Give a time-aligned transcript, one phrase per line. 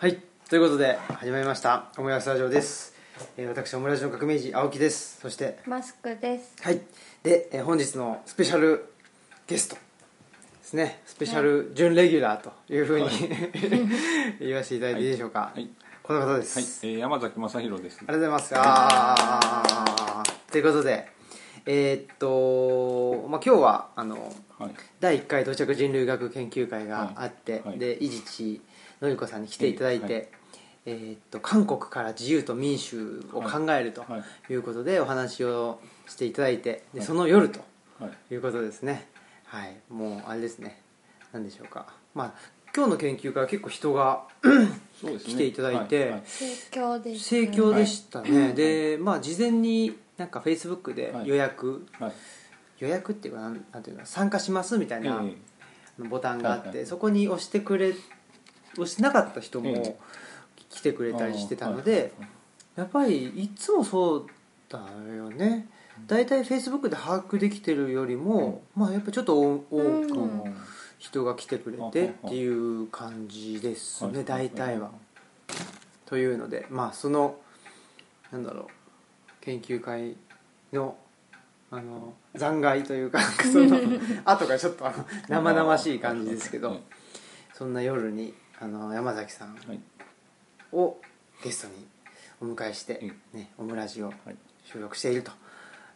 [0.00, 0.16] はい
[0.48, 1.92] ということで始まりました。
[1.98, 2.94] オムライスラジオです、
[3.36, 5.20] えー、私オムライスの革命児青木です。
[5.20, 6.56] そしてマスクです。
[6.62, 6.80] はい。
[7.22, 8.94] で、えー本日のスペシャル
[9.46, 9.80] ゲストで
[10.62, 11.02] すね。
[11.04, 13.10] スペシャル準レギュラーというふうに、
[14.40, 15.68] 言わせていただいていいでしょうか、はい。
[16.02, 17.98] この方です、はい、えー、山崎正弘です。
[17.98, 20.50] ありがとうございます。
[20.50, 21.08] ということで
[21.66, 27.62] えーっと、まあ、今日はあのはい、第1回到着人類学研究会があって、はい。
[27.68, 27.78] はい。
[27.78, 28.60] で伊地知
[29.00, 30.28] のりこさんに来ていただいて、はい。
[30.86, 34.52] えーっと韓国から自由と民主を考えるとはい。
[34.52, 35.78] いうことでお話を
[36.08, 37.06] していただいてではい。
[37.06, 37.60] その夜と
[37.98, 39.06] はい、いうことですね。
[39.44, 39.76] はい。
[39.90, 40.80] もうあれですね。
[41.32, 41.86] 何でしょうか。
[42.14, 42.32] まあ
[42.74, 44.24] 今日の研究会は結構人が。
[45.02, 46.10] 来ていただいてはい。
[46.10, 46.22] はい。
[46.26, 52.12] 盛況でしたね、でまあ事前になんかフェイスブックで予約、はい、
[52.80, 56.86] 予約っていうかなんなんていうか参加しますみたいな、えボタンがあって、はいはい。
[56.86, 57.94] そこに押してくれ
[58.74, 59.96] 押してなかった人もええ
[60.70, 62.12] 来てくれたりしてたので、
[62.76, 64.26] やっぱりいつもそう
[64.68, 64.78] だ
[65.14, 65.68] よね。
[66.06, 70.56] 大体フェイスブックで把握できてるよりも、まあやっぱちょっと多くうん
[70.98, 74.90] 人が来てくれてっていう感じですね大体は。
[76.06, 77.36] というのでまあその
[78.30, 78.66] なんだろう
[79.40, 80.16] 研究会
[80.72, 80.96] の
[81.70, 83.20] あの残骸というか
[83.52, 83.78] その
[84.24, 84.84] 後がちょっと
[85.28, 86.80] 生々しい感じですけどはい
[87.54, 89.80] そんな夜にあの山崎さんはい。
[90.72, 90.98] を
[91.42, 91.86] ゲストに
[92.42, 94.36] お迎えしてうん、ね、オムラジをはい。
[94.64, 95.32] 収録していると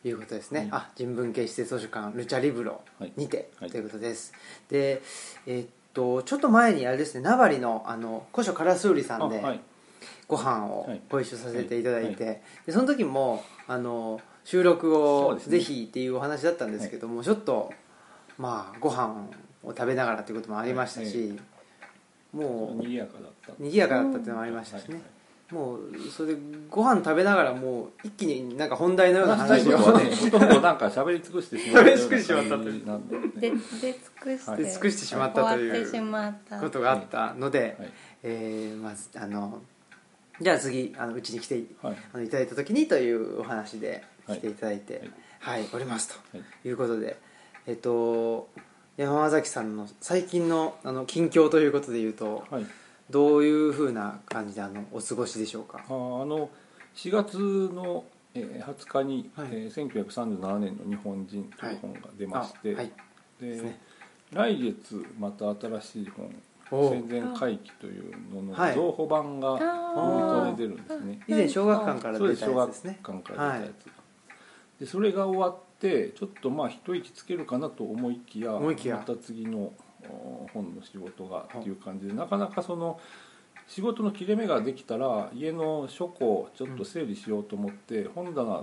[0.02, 0.68] いうことですね、はい。
[0.72, 2.80] あ人文系施設図書館ルチャリブロ
[3.16, 3.70] にて、はい。
[3.70, 4.32] ということです。
[4.70, 5.02] で
[5.46, 9.42] えーっとちょっと前にあれですね名張のあの古書カラスウリさんで、
[10.26, 11.00] ご飯をはい。
[11.08, 12.34] ご一緒させていただいて、は
[12.66, 17.72] でその時もあの収録をぜひっていうお話だったんですけども、ちょっと
[18.38, 19.28] まあご飯
[19.62, 21.38] を食べながらということもありましたし、はい
[22.34, 23.52] もう賑やかだった。
[23.58, 25.00] 賑やかだったっていうのもありましたしね、
[25.50, 25.78] もう
[26.10, 29.70] それでご飯食べながらもう一気になんか本題のような話を。
[29.72, 29.76] ね、
[30.16, 32.64] ほとんどなんか喋り尽くしてしまったような喋り尽くしてしまったという。
[32.64, 33.28] 感じなんでね。
[33.36, 37.92] で出尽くして、尽くしてしまったという終わってしまったことがあったので、はい。
[38.24, 39.62] えーまずあの
[40.40, 41.96] じゃあ次あのうちに来てはい。
[42.12, 46.68] あのいただいた時にというお話ではい来ていただいてはい、おりますとはい。
[46.68, 47.16] いうことで
[47.66, 48.48] えっと
[48.96, 52.66] 山崎さんの最近のあの近況ということでいうとはい。
[53.10, 55.84] どういうふうな感じであのお過ごしでしょうか？
[55.88, 56.48] あーあの
[56.94, 57.36] 4月
[57.74, 59.48] のえー20日に、はい。
[59.50, 62.92] えー1937年の日本人という本が出まして、あはい。
[63.40, 63.78] で、すね。
[64.32, 66.12] 来月また新しい
[66.70, 68.74] 本戦前回帰というののはい。
[68.74, 73.00] 増補版があ元で出るんですね、以前小学館から出たやつですね。
[73.04, 73.72] 館から出たや
[74.76, 78.96] つ、でそれが終わってちょっとまあ一息つけるかなと思いきや思いきや。
[78.96, 79.72] また次の
[80.08, 82.98] お本の仕事がっていう感じでなかなかその
[83.66, 88.62] 仕事の切れ目ができたら家の書庫をちょっと整理しようと思って、本棚が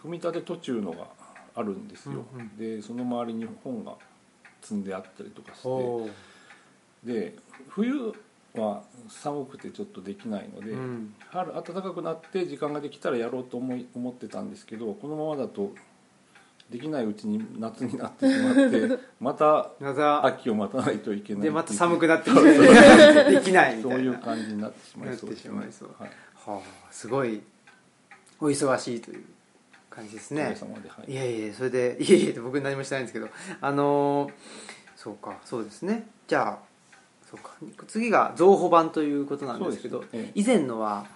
[0.00, 1.08] 組み立て途中のが
[1.54, 3.96] あるんですよ、うんうんでその周りに本が
[4.62, 6.10] 積んであったりとかして。
[7.04, 7.36] で
[7.68, 8.14] 冬
[8.54, 11.14] は寒くてちょっとできないので、うん。
[11.28, 15.72] 春暖かくなって時間ができたらやろうと思い思ってたんですけどこのままだと
[16.70, 19.70] できないうちに夏になってしまって また
[20.24, 23.30] 秋を待たないといけないでまた寒くくなってきて。
[23.30, 24.04] できないみそうたいな。
[24.04, 25.90] いう感じになってしまいそう。
[25.98, 26.08] はい、
[26.46, 26.60] はあ
[26.90, 27.42] すごい
[28.40, 29.24] お忙しいという
[29.90, 30.56] 感じですね。
[31.06, 31.12] い。
[31.12, 33.28] いやいやそれでいやいや僕何もしてないんですけど。
[33.60, 34.32] あのー
[34.96, 36.08] そうかそうですね。
[36.26, 36.58] じゃあ
[37.30, 37.54] そうか。
[37.86, 40.04] 次が増補版ということなんですけど
[40.34, 41.06] 以前のは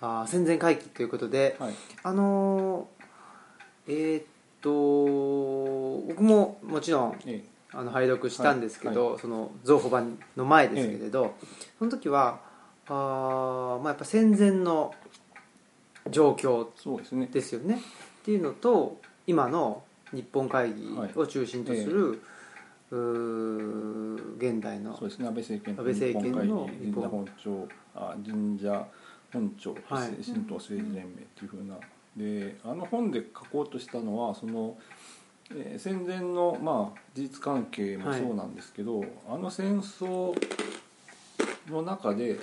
[0.00, 1.74] あー戦前回帰ということで、はい。
[2.02, 4.24] あのーえーっ
[4.60, 4.70] と
[6.08, 7.42] 僕ももちろんえ
[7.72, 11.34] あの拝読したんですけど、はその増補版の前ですけれど、
[11.78, 12.40] その時は
[12.86, 14.94] あー、まあ、やっぱ戦前の
[16.10, 16.66] 状況
[16.98, 17.28] ですね。
[17.30, 17.76] ですよね。
[17.76, 19.82] っていうのと今の
[20.12, 22.22] 日本会議を中心とする、
[22.90, 25.28] うー現代のそうですね。
[25.28, 28.86] 安倍政権安倍政権の日本本庁あ神社
[29.30, 30.08] 本庁とはい。
[30.24, 31.74] 神道政治連盟っていうふうな
[32.18, 34.76] であの本で書こうとしたのはその、
[35.50, 40.34] えー戦前の、まあ、事実関係もそうなんですけど、あの戦争
[41.70, 42.38] の中で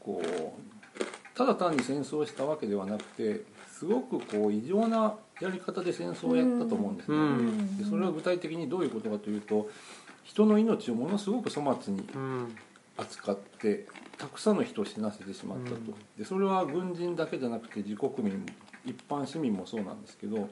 [0.00, 7.16] こうただ単に戦争をしたわけではなくてすごくこう異常なやり方で戦争をやったと思うんですね。
[7.16, 7.76] うん。
[7.76, 9.68] でそれは具体的にどういうことかというと
[10.24, 12.56] 人の命をものすごく粗末にうん。
[12.98, 13.86] 扱って
[14.16, 15.94] たくさんの人を死なせてしまったと、うん。
[16.16, 18.46] でそれは軍人だけじゃなくて自国民も
[18.86, 20.48] 一般市民もそうなんですけど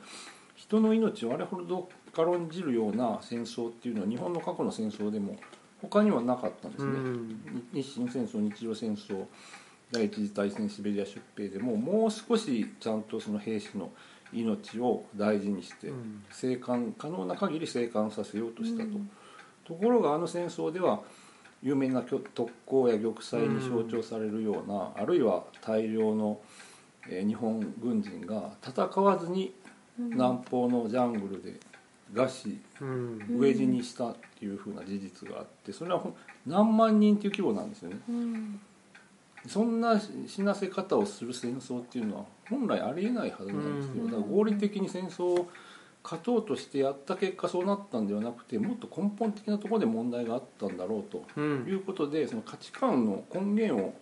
[0.57, 5.37] 人の命をあれほど軽んじるような戦争っていうのは日本の過去の戦争でも
[5.83, 7.67] 他にはなかったんですね、うん。
[7.73, 9.25] 日清戦争日露戦争
[9.91, 13.91] 第一次大戦シベリア出兵でももう少しちゃんとその兵士の
[14.33, 16.25] 命を大事にしてうん。
[16.31, 19.11] 生還可能な限り生還させようとしたと、うん。
[19.65, 21.03] ところがあの戦争では
[21.63, 26.64] 有名な特攻や玉砕に象徴されるような、あるいは大量の、えー
[27.09, 29.55] 日本軍人が戦わずに
[29.99, 31.59] 南方のジャングルで
[32.13, 33.19] 餓死うん。
[33.41, 36.03] 飢え死にしたっていうふうな事実があってそれは
[36.47, 38.01] 何万人っていう規模なんですよね。
[38.09, 38.61] うん。
[39.47, 44.11] そんな死なせ方をする戦争っていうのは本来ありえないはずなんですようん。
[44.11, 45.49] だから合理的に戦争を
[46.03, 51.67] 勝とうとしてやった結果そうなったんではなくてもっと根本的なところで問題があったんだろうとうん。
[51.69, 53.95] いうことでその価値観の根源を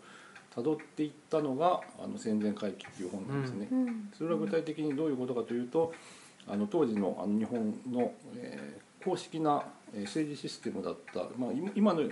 [0.55, 3.69] たどっていったのが「あの戦前回帰」っていう本なんですね。
[3.71, 4.11] うん。
[4.17, 5.93] それは具体的にどういうことかというと
[6.47, 12.03] あの当時のあの日本の、えー公式なえー政治システムだった、まあ、今今の、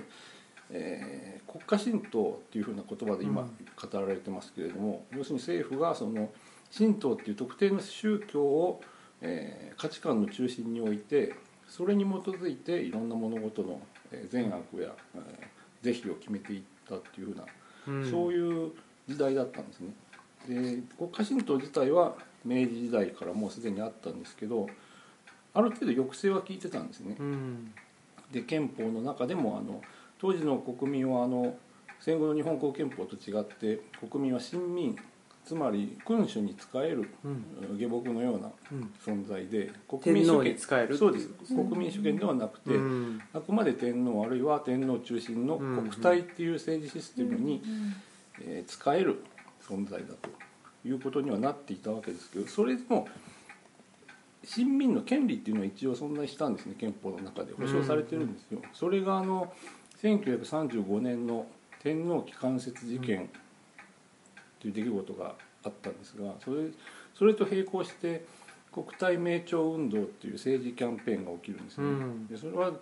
[0.71, 3.49] えー国家神道っていうふうな言葉で今うん。
[3.91, 6.33] 語られてますけれども、要するに政府がその
[6.77, 8.81] 神道っていう特定の宗教を、
[9.21, 11.35] えー価値観の中心に置いて
[11.67, 13.81] それに基づいていろんな物事の
[14.13, 15.25] えー善悪や、えー
[15.83, 17.45] 是非を決めていったっていうふうな
[17.91, 18.11] うん。
[18.11, 18.73] そういう
[19.09, 19.93] 時代だったんですね。
[20.49, 22.15] で国家神道自体は
[22.45, 24.67] 明治時代からもうすでにあったんですけど
[25.53, 27.17] ある程度抑制は効いてたんですね。
[27.19, 27.73] うん。
[28.33, 29.83] で憲法の中でもあの
[30.19, 31.57] 当時の国民はあの
[32.01, 34.97] 戦後の日本国憲法と違って国民は臣民
[35.51, 37.77] つまり君主に仕えるうん。
[37.77, 38.93] 下僕のようなうん。
[39.05, 41.29] 存在で国民主権に仕えるそうです。
[41.49, 43.21] 国民主権ではなくて、うん。
[43.33, 47.61] あくまで天皇あるいは天皇中心の国体っていう政治システムに、
[48.41, 49.25] えー使える
[49.69, 50.31] 存在だと
[50.89, 53.07] いうことにはなっていたわけですけどそれでも
[54.45, 57.53] 市民の権利っていうのは一応存在したんですね憲法の中で。
[57.55, 59.53] 保障されてるんですよ、それがあの
[60.01, 61.47] 1935年の
[61.83, 63.29] 天皇機関節事件
[64.61, 65.35] という出来事が
[65.65, 66.69] あったんですがそれ
[67.19, 68.25] それと並行して
[68.73, 72.27] 国体名称運動っていう政治キャンペーンが起きるんですね、うん。
[72.27, 72.73] でそれは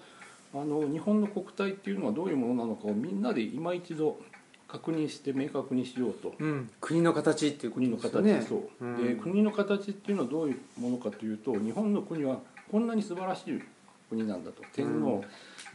[0.54, 4.18] あの日本の国体っていうのはどういうものなのかをみんなで今一度
[4.66, 6.34] 確認して明確にしようと。
[6.38, 6.70] うん。
[6.80, 8.66] 国の形っていうこと国の形、ですよね。
[8.80, 9.16] そう、ん。
[9.16, 12.38] で国の形っていうのはどういうものかというと日本の国は
[12.70, 13.62] こんなに素晴らしい
[14.10, 14.62] 国なんだと。
[14.74, 15.24] 天皇、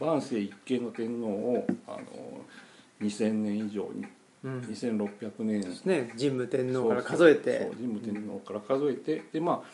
[0.00, 1.98] 万世一系の天皇をあの
[3.00, 4.06] 2000年以上に
[4.44, 4.60] うん。
[4.60, 5.60] 2600年。
[5.84, 7.70] ね神武天皇から数えて。
[7.74, 9.68] 神武天皇から数えて、でまあ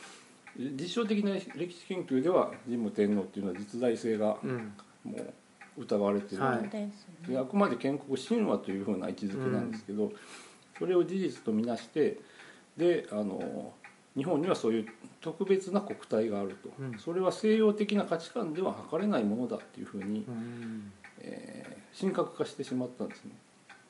[0.57, 4.73] 実証的な歴史研究では神武天皇っていうのは実在性がうん。
[5.05, 6.59] もう疑われている、はい。
[6.61, 10.13] そうですであくまで建国神話というふうな位置づけなんですけど、
[10.79, 12.19] それを事実とみなして
[12.77, 13.73] であの
[14.17, 14.87] 日本にはそういう
[15.21, 16.99] 特別な国体があると、うん。
[16.99, 20.93] それは西洋的な価値観では測れないものだっていうふうに、うん。
[21.21, 23.33] えー神格化してしまったんですね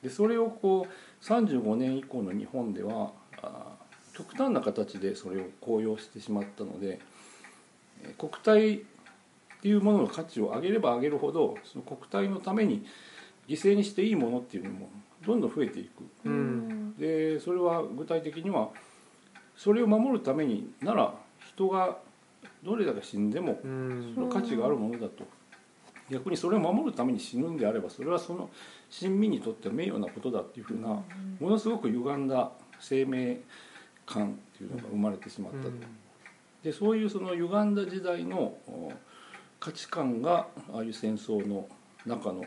[0.01, 3.11] でそれをこう35年以降の日本では
[3.41, 3.75] あ
[4.13, 6.99] 極端な形でそれを高揚してしまったので
[8.03, 12.83] えー国体っていうものの価値を上げれば上げるほどその国体のために
[13.47, 14.89] 犠牲にしていいものっていうのも
[15.25, 16.03] どんどん増えていく。
[16.25, 16.95] うん。
[16.97, 18.69] でそれは具体的には
[19.55, 21.13] それを守るためになら
[21.47, 21.97] 人が
[22.63, 24.11] どれだけ死んでもうん。
[24.15, 25.27] その価値があるものだと
[26.11, 28.49] 逆にそれを守るために死ぬんであればそれはその
[28.89, 31.01] 親民にとっては名誉なことだっていうふうな
[31.39, 33.39] ものすごく歪んだ生命
[34.05, 35.71] 感っていうのが生まれてしまったと。
[36.63, 38.91] でそういうその歪んだ時代のお
[39.59, 41.67] 価値観がああいう戦争の
[42.05, 42.43] 中の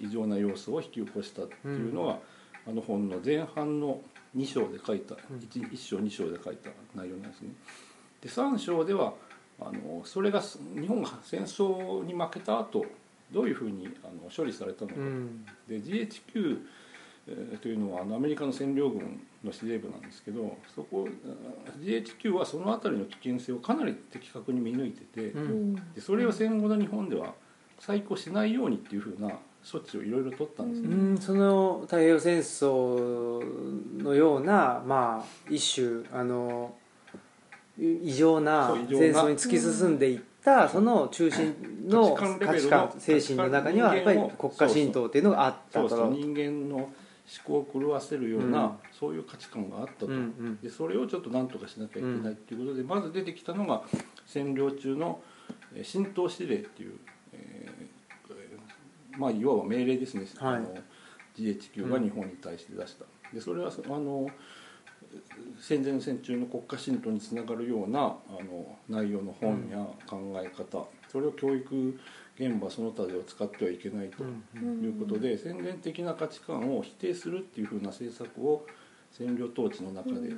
[0.00, 2.18] 異常な要素を引き起こしたっていうのが、
[2.66, 4.00] あの本の前半の
[4.36, 7.50] 2章で書いた 1, 1章2章で書いた内容なんですね。
[8.20, 9.14] で3章では
[9.60, 12.84] あのそれがす日本が戦争に負けた後
[13.34, 15.44] どういうふうにあの処理されたのか、うん。
[15.68, 16.58] で GHQ
[17.26, 21.08] えーというのはアメリカの占領軍の司令部なんですけどそこ
[21.66, 25.72] あ GHQ はその辺りの危険性をかなり的確に見抜いてて、ううん。
[25.72, 27.34] んでそれを戦後の日本では
[27.80, 29.30] 再興しないようにっていうふうな
[29.64, 30.88] 措置をいろいろ取ったんですね。
[30.88, 31.18] うん。
[31.18, 36.74] その太平洋戦争のようなまあ一種あの
[37.78, 38.74] い異常な。
[38.88, 41.54] 戦争に突き進んでいったその中心
[41.88, 45.88] の価値観精神の中にはやっぱり国家神道っていうのがあったと。
[45.88, 48.72] そう人間の思考を狂わせるような、うん。
[48.92, 50.58] そういう価値観があったと、うんうん。
[50.60, 53.82] でそれをちょっと何とかしなきゃいけないっていうことで、まず出てきたのが
[54.26, 55.22] 占領中の
[55.74, 56.98] えー神道指令っていう、
[57.32, 60.56] えーまあいわば命令ですね、はい。
[60.56, 60.74] あの
[61.38, 64.28] GHQ が日本に対して出した、でそれはそあの
[65.60, 71.98] 戦前戦中の国家神道につながるようなあの内容の本や考え方、それを教育
[72.38, 78.66] 現場その他では使ってはいけないとうんいうことで、宣伝的な価値観を否定するっていうふうな政策を
[79.18, 80.32] 占領統治の中で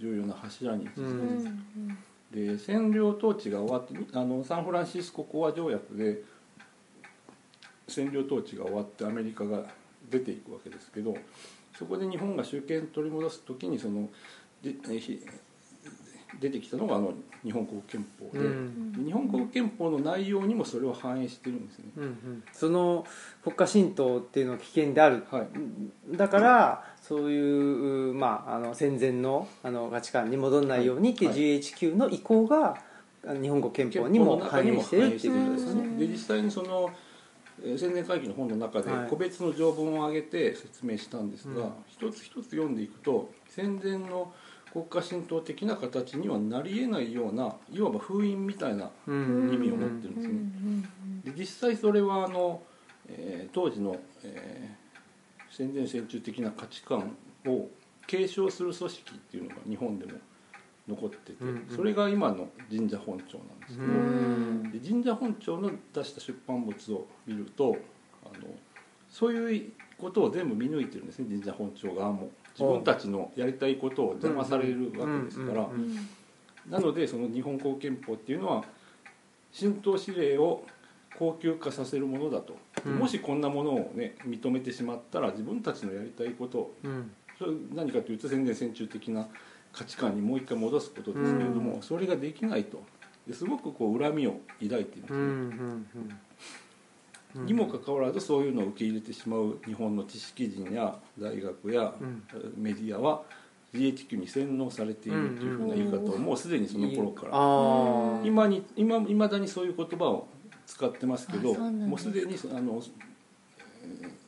[0.00, 1.98] 重要な柱に位置づけてうんうん
[2.34, 6.22] で占領統治が終わってあのサンフランシスコ講和条約で
[7.86, 9.64] 占領統治が終わってアメリカが
[10.10, 11.16] 出ていくわけですけど
[11.78, 14.08] そこで日本が主権取り戻す時にその
[14.62, 14.74] で
[16.40, 17.12] 出てきたのがあの
[17.44, 18.92] 日本国憲法で,うん。
[18.92, 21.84] で、日本国憲法の内容にもそれを反映してるんですね。
[21.96, 22.42] うんうん。
[22.52, 23.06] その
[23.42, 25.24] 国家神道っていうのは危険である。
[25.30, 26.16] はい。
[26.16, 31.28] だからそういう、まあ、あの戦前のあの価値観に戻らないようにってい。
[31.28, 31.38] うはい。
[31.60, 32.78] GHQ の意向が
[33.22, 35.98] 日本国憲法にも反映してるっていうことですよね。
[35.98, 37.03] で実際にそのえー
[37.78, 39.08] 宣伝会議の本の中ではい。
[39.08, 41.72] 個別の条文を挙げて説明したんですが、うん。
[41.88, 44.32] 一つ一つ読んでいくと戦前の
[44.72, 49.50] 国家神道的な形にはなりえないようないわば封印みたいなうん。
[49.54, 51.32] 意味を持ってるんですね。
[51.32, 52.62] で実際それはあの、
[53.08, 54.84] えー当時の、えー
[55.56, 57.68] 戦前戦中的な価値観を
[58.08, 60.18] 継承する組織っていうのが日本でも
[60.88, 61.66] 残ってて、うんうん。
[61.74, 64.70] それが今の神社本庁なんですけど、うん。
[64.70, 67.76] で神社本庁の出した出版物を見ると
[68.24, 68.54] あの
[69.08, 72.30] そういうことを全部見抜いてるんですね神社本庁側も。
[72.54, 75.68] 自分たちのやりたいことを邪魔されるわけですから。
[76.68, 78.64] なのでその日本国憲法っていうのは
[79.58, 80.64] 神道指令を
[81.18, 82.98] 高級化させるものだと、うん。
[82.98, 86.58] もしこんなものをね認めてしまったら自分たちのやりたいこと。
[86.58, 87.10] をうん。
[87.36, 89.26] それ何かというと宣伝戦中的な
[89.74, 91.82] 価値観にもう一回戻すことですけれども、うん。
[91.82, 92.82] それができないと。
[93.26, 95.86] ですごくこう恨みを抱いているんですね、うんうん。
[97.36, 97.46] うん。
[97.46, 102.22] にもかかわらずそういうのを受け入れてしまう日本の知識人や大学やうん。
[102.56, 103.22] メディアは
[103.72, 108.26] GHQ に洗脳されているというふうな言い方をもうすでにその頃から。
[108.26, 110.28] 今に今未だにそういう言葉を
[110.66, 112.80] 使ってますけどもうすでにあの、
[113.82, 114.24] えー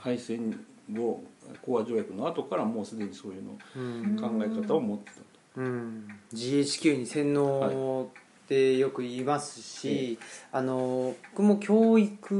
[0.00, 0.58] 敗戦
[0.90, 1.22] 後
[1.62, 4.16] 講和条約の後からもうすでにそういうのうん。
[4.16, 5.24] 考え方を持ってたと。
[5.56, 8.08] うん、GHQ に洗脳
[8.44, 10.18] ってよく言いますし、
[10.52, 12.34] あの僕も教育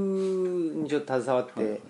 [0.76, 1.80] にちょっと携わって、はいはい。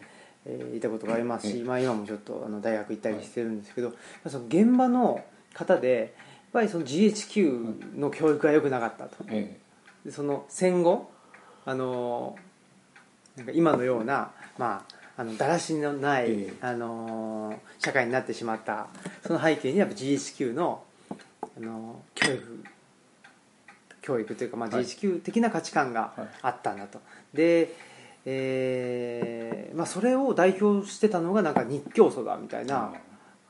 [0.46, 1.64] えーいたことがありますし、ええ。
[1.64, 3.92] まあ、今もちょっとあの大学行ったりしてるんですけど、
[4.26, 5.22] その現場の
[5.52, 6.08] 方でやっ
[6.52, 9.24] ぱりその GHQ の教育が良くなかったと。
[9.28, 9.58] え。
[10.04, 11.10] でその戦後
[11.66, 12.36] あの
[13.36, 16.54] なんか今のような、まあ、あのだらしのない、ええ。
[16.62, 18.86] あの社会になってしまった
[19.26, 20.82] その背景にやっぱ GHQ の
[21.58, 22.64] あの教育
[24.00, 24.84] 教育というか、まあ、はい。
[24.84, 26.28] GHQ 的な価値観がはい。
[26.40, 27.00] あったんだと、
[27.34, 27.74] で、
[28.24, 32.92] えーまあ、それを代表してたのがなんか日教祖だみたいえなは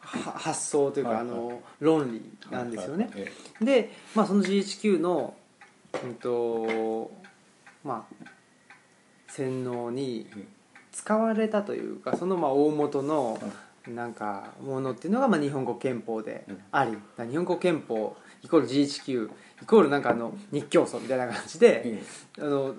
[0.00, 3.28] 発想というか、はいあの論理なんですよね、はいは
[3.60, 3.64] い。
[3.64, 5.34] で、まあ、その GHQ の、
[6.02, 7.12] うんと
[7.84, 8.26] まあ、
[9.28, 10.59] 洗脳にえ
[10.92, 13.40] 使われたというかそのまあ大元のは
[13.88, 16.60] なんかものっていうのがまあ日本国憲法でうん。
[16.72, 16.92] あり、
[17.28, 19.30] 日本国憲法イコール GHQ
[19.62, 22.02] イコールなんかあの日教祖みたいな感じで、え
[22.38, 22.74] あの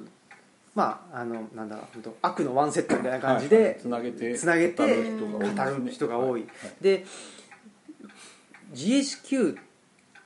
[0.74, 6.48] まああのなんだろう悪のワンセットみたいなえ感じで、つなげて語る人が多い
[6.80, 7.06] で
[8.74, 9.58] GHQ っ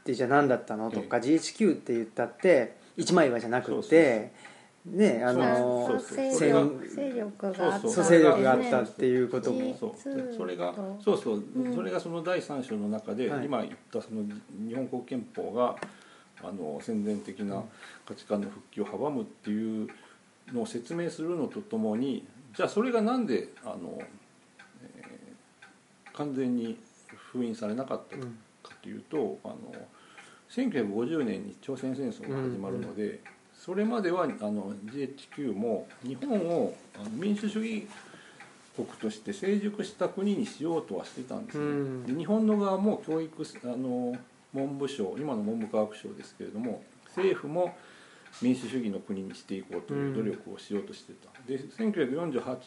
[0.06, 4.32] てじゃあ何だったのとか、GHQ って言ったって一枚岩じゃなくて
[4.86, 6.52] ねあの勢戦
[7.16, 8.04] 力があったそう。
[8.04, 9.60] 勢力があったっていうことも。
[9.60, 9.92] ねそう。
[9.96, 11.18] 実それがとそう。
[11.18, 11.70] そう、う。
[11.70, 11.76] ん。
[11.76, 13.46] それがその第三章の中で、はい。
[13.46, 14.24] 今言ったその
[14.68, 15.76] 日本国憲法が
[16.44, 17.64] あの宣伝的な
[18.06, 19.88] 価値観の復帰を阻むっていう
[20.54, 22.26] のを説明するのとともに
[22.56, 24.06] じゃあそれがなんであの、えー
[26.16, 26.78] 完全に
[27.34, 28.22] 封印されなかったうん
[28.64, 29.58] かというと、あの
[30.50, 33.20] 1950年に朝鮮戦争が始まるので、
[33.66, 37.88] それまではあの GHQ も日本をあの民主主義
[38.76, 42.06] 国として成熟した国にしようとはしてたんですね、うん。
[42.06, 44.16] で日本の側も教育あの
[44.54, 47.76] 文部省今の文部科学省ですけれども政府も
[48.40, 52.58] 民主主義の国にしていこうという努力をしようとしてた、で1948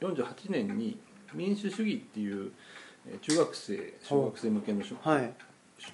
[0.00, 0.98] 48年に
[1.32, 2.50] 民主主義っていう
[3.06, 5.32] えー中学生小学生向けの書はい。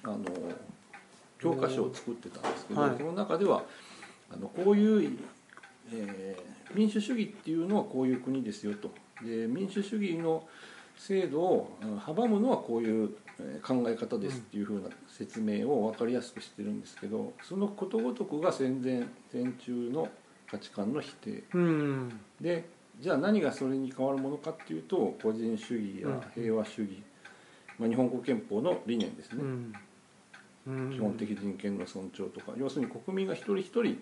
[0.03, 0.19] あの
[1.39, 2.95] 教科書を作ってたんですけど、はい。
[2.97, 3.63] その中では
[4.31, 5.17] あのこういう、
[5.93, 8.91] えー民主主義っていうのはこういう国ですよと。
[9.23, 10.45] で民主主義の
[10.97, 20.09] 制度をうん阻むのはこういうえー考え方ですっていうふうな説明を分かりやすくしてるんですけどそのことごとくが戦前戦中の
[20.51, 21.43] 価値観の否定。
[21.53, 22.19] うん。
[22.41, 22.65] で
[22.99, 27.01] じゃあ何がそれに変わるものかっていうと個人主義や平和主義、
[27.79, 29.73] まあ、日本国憲法の理念ですね、うんうん
[30.91, 32.53] 基本的人権の尊重とか。
[32.57, 34.01] 要するに国民が一人一人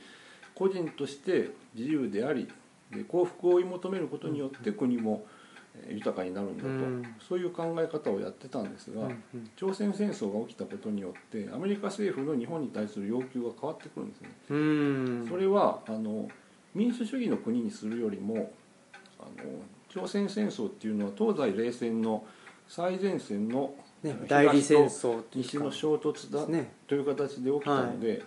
[0.56, 2.48] 個人として自由であり
[2.92, 5.26] で幸福を追い求めることによって国も
[5.78, 7.16] えー豊かになるんだと、うん。
[7.20, 9.50] そういう考え方をやってたんですが、うんうん。
[9.56, 14.30] 朝鮮戦争が起きたことによってアメリカ政府の日本に対する要求が変わってくるんですね。
[14.50, 15.26] うん。
[15.28, 16.30] それはあの
[16.74, 18.52] 民主主義の国にするよりも
[19.20, 19.44] あの
[19.90, 22.26] 朝鮮戦争っていうのは東西冷戦の
[22.68, 23.74] 最前線の
[24.06, 25.50] ね代理戦争っていうか。
[25.50, 26.74] 西の衝突だね。
[26.88, 28.24] という形で起きたので、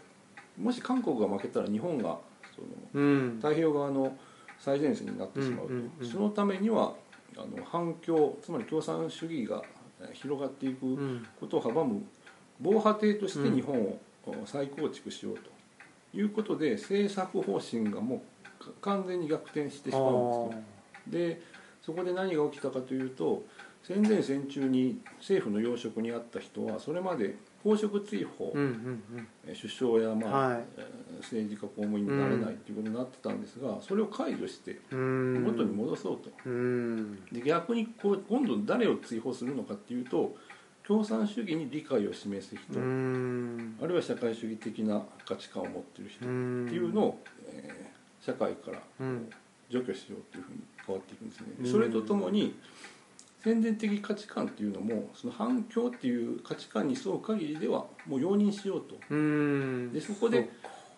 [0.59, 2.19] もし韓国が負けたら日本が
[2.55, 3.37] そのうん。
[3.37, 4.17] 太平洋側の
[4.59, 6.95] 最前線になってしまうと、うんうんうんそのためには
[7.37, 9.63] あの反共つまり共産主義が
[10.01, 11.27] え広がっていくうん。
[11.39, 12.03] ことを阻む
[12.61, 13.99] 防波堤として日本を
[14.45, 15.59] 再構築しようと。
[16.15, 18.23] いうことで政策方針がも
[18.61, 20.65] うか完全に逆転してしまうんですね。
[21.07, 21.43] で
[21.83, 23.43] そこで何が起きたかというと
[23.89, 28.67] 戦前戦中に政府の要職にあった人はそれまで公職追放、うんう
[29.17, 30.65] んえ首相や、まあはい。
[30.77, 35.43] えー政治家公務員になれないということになってたんですが、それを解除してうん。
[35.43, 36.31] 元に戻そうと。
[36.47, 37.25] うん。
[37.33, 40.37] で逆にこう今度誰を追放するのかっていうと
[40.87, 43.77] 共産主義に理解を示す人、うん。
[43.83, 49.29] あるいは社会主義的な価値観を持っている人うっんていうのを、えー社会からうん。
[49.71, 51.47] 除去しようというふうに変わっていくんですね。
[51.61, 52.55] うんそれとともに
[53.43, 58.97] 宣伝的価値観っていうのもその反共っていう価値観に沿う限りではもう容認しようと。
[59.11, 59.93] うん。
[59.93, 60.49] でそこで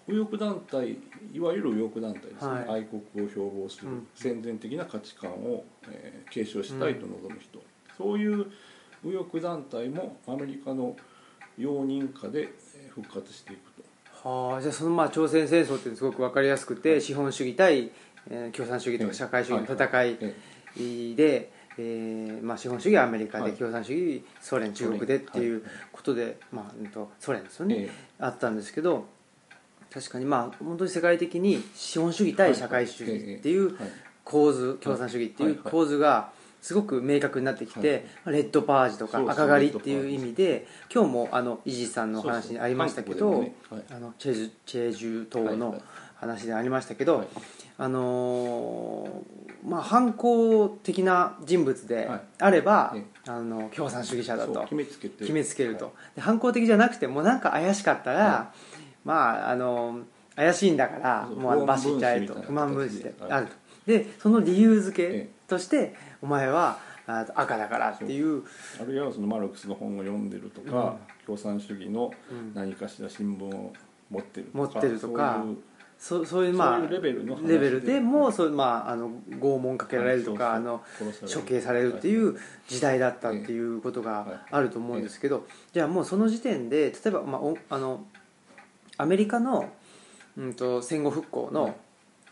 [0.09, 0.97] 右翼団体
[1.33, 2.69] いわゆる右翼団体ですね、はい。
[2.69, 4.07] 愛国を標榜する、うん。
[4.15, 7.61] 宣伝的な価値観を、えー継承したいと望む人、
[7.99, 8.47] そういう
[9.03, 10.97] 右翼団体もアメリカの
[11.59, 14.29] 容認下でえー復活していくと。
[14.29, 17.91] はあじゃあそのまあ朝鮮戦争ってすごく分かりやすくて、資本主義対、
[18.31, 20.35] えー共産主義とか社会主義の戦いえ。
[21.15, 23.53] で、えーまあ、資本主義はアメリカで、はい。
[23.53, 25.63] 共産主義ソ連中国でっていう
[25.93, 29.07] ことで、まあうんとソ連ですよね、えあったんですけど
[29.93, 33.89] 確かにまあ本当に世界的に資本主義対社会主義っていうはい。
[34.25, 36.31] 構図共産主義っていう構図が
[36.63, 43.45] すごく明確になってきて、レッドパージとか赤狩りっていう意味で今日もあのイジさんのお話にありましたけど、
[44.19, 45.81] チェジュチェジュ島の
[46.17, 47.27] 話でありましたけど、はい
[47.81, 52.21] あのーまあ、反抗的な人物ではい。
[52.39, 55.95] あれば、えあの共産主義者だと決めつけて決めつけると、はい。
[56.17, 58.53] で反抗的じゃなくてもうなんか怪しかったら、は
[59.05, 60.01] まああの
[60.37, 63.53] 怪しいんだからもうバシッちゃえと不不満分子であると。
[63.87, 68.43] でその理由付えけとして、お前はあ赤だからっていう。
[68.79, 72.13] あるいはそのマルクスの本を読んでるとか、共産主義の
[72.55, 73.73] 何かしら新聞を
[74.11, 75.59] 持ってるとか持ってるとかそういう
[76.01, 80.57] そそういうまあレベルの話レベルでもそう、まあ、あの拷問かけられるとか、はい。
[80.57, 80.83] あの
[81.33, 88.07] 処刑されるっていう時代だったっていうことがあると思うんですけど、じゃあもうその時点で例えば、まあ、おあの
[88.97, 89.69] アメリカの、
[90.39, 91.75] うん、と戦後復興の,、はい。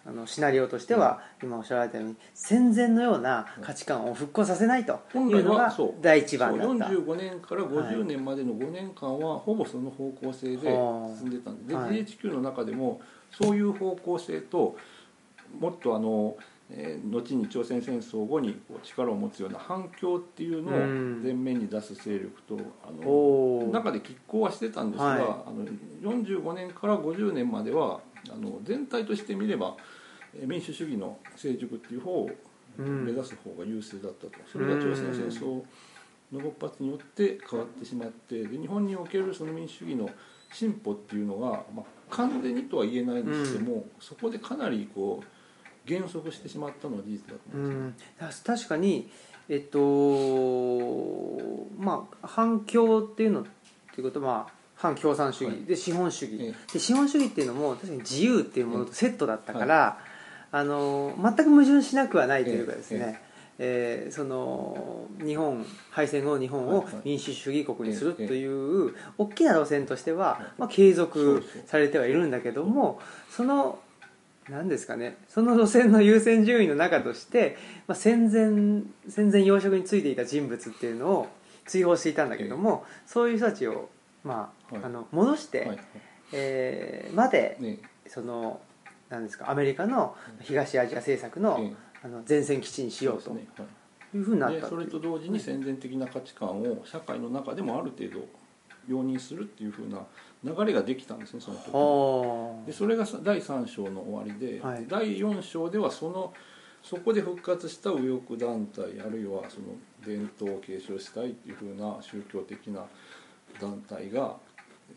[0.07, 6.87] あのシナリオとしては、今おっしゃられたように戦前のような価値観を復興させないというのが第一番だった。
[6.87, 11.19] 45年から50年までの5年間はほぼその方向性ではあ。
[11.19, 11.97] 進んでたんで,、はい。
[11.97, 14.77] で GHQ の中でもそういう方向性と
[15.59, 16.37] もっとあの、
[16.71, 21.23] えー後に朝鮮戦争後にこう力を持つような反共っていうのをうん。
[21.23, 25.21] 前面に出す勢力とあの中で拮抗はしてたんですが、はい。
[25.21, 25.64] あの
[26.03, 29.77] 45年から50年まではあの全体として見れば
[30.35, 32.31] えー民主主義の成熟っていう方を
[32.79, 33.05] うん。
[33.07, 35.62] 目指す方が優勢だったと、それが朝鮮戦争
[36.33, 40.09] の勃発によって変わってしまってで日本におけるその民主主義の
[40.53, 47.99] 進歩っていうのが、まあ、完全にとは言えないんですけども、そこでかなりこう減速してしまったのは事実だとう思うんで
[48.33, 49.11] すん、確かに
[49.49, 49.79] えっと
[51.79, 53.44] まあ反共っていうのっ
[53.94, 55.64] ていうことは、まあ、反共産主義、はい。
[55.64, 59.99] で資本主義、えで資本主義っていうのも確かに自由っていうものとセットだったから、
[60.53, 63.21] あの全く矛盾しなくはないというかですね、
[63.59, 73.81] えーその日本敗戦後の日本を民主主義国にするとええいう大きな路線としてははい、まあ、継続されてはいるんだけどもその
[74.49, 81.29] 何ですかねその路線の優先順位の中として、まあ、戦前戦前養殖についていた人物っていうのを
[81.68, 83.88] 追放していたんだけども、そういう人たちを、
[84.25, 84.85] まあはい。
[84.85, 85.79] あの戻して、
[86.33, 87.79] えーまでね。
[88.09, 88.61] その
[89.11, 93.35] なんですかアメリカの東アジア政策の,、えあの前線基地にしようとい
[94.15, 98.27] いうふうになっでたそれと同時に宣伝的な価値観を社会の中でもある程度
[98.89, 100.01] 容認するっていうふうな
[100.43, 101.59] 流れができたんですねその
[102.63, 102.67] 時。
[102.67, 104.87] でそれがさ第3章の終わりで、はい。
[104.89, 106.33] 第4章ではその
[106.83, 112.85] そこで復活した右翼団体あるいはその伝統を継承したいっていうふうな宗教的な
[113.61, 114.37] 団体が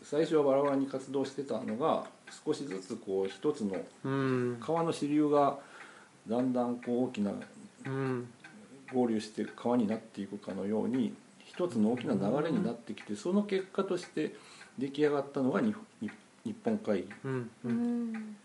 [0.02, 2.04] 最初はバラバラに活動してたのが
[2.46, 4.56] 少しずつこう一つのうん。
[4.60, 5.58] 川の支流が
[6.28, 7.32] だんだんこう大きな
[7.86, 8.28] うん。
[8.92, 11.14] 合流して川になっていくかのように
[11.46, 14.34] 一つの大きな流れになってきてその結果として
[14.78, 16.10] 出来上がったのが日日
[16.44, 17.50] 日本会議うん。
[17.64, 17.68] う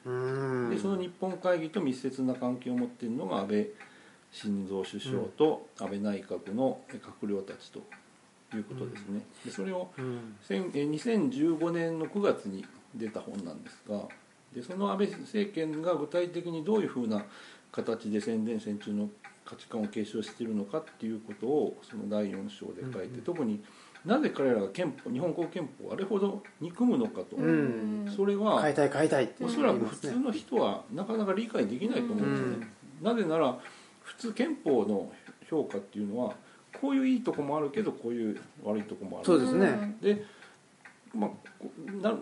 [0.05, 0.69] うん。
[0.69, 3.67] でその日本会議と密接な関係を持っているのが安倍
[4.31, 7.79] 晋三首相と安倍内閣の閣僚たちと
[8.55, 9.21] いうことですね。
[9.45, 10.35] でそれをうん。
[10.41, 14.03] 先え2015年の9月に出た本なんですが
[14.53, 17.25] でその安倍政権が具体的にどういうふうな
[17.71, 19.09] 形で宣伝戦中の
[19.45, 23.63] 価値観を継承しているのかっていうことをその第4章で書いて、うん特に
[24.05, 28.13] なぜ彼らが憲法日本国憲法をあれほど憎むのかと、うん。
[28.15, 32.67] それは変えたい変えたいっておそらく普通の人はなかなか理解できないと思うんですね、
[33.01, 33.57] なぜなら
[34.03, 35.11] 普通憲法の
[35.49, 36.35] 評価っていうのは
[36.79, 39.25] こういういいとこもあるけどこういう悪いとこもある。
[39.25, 39.97] そうですね。
[40.01, 40.23] で、
[41.17, 42.13] まあ、こな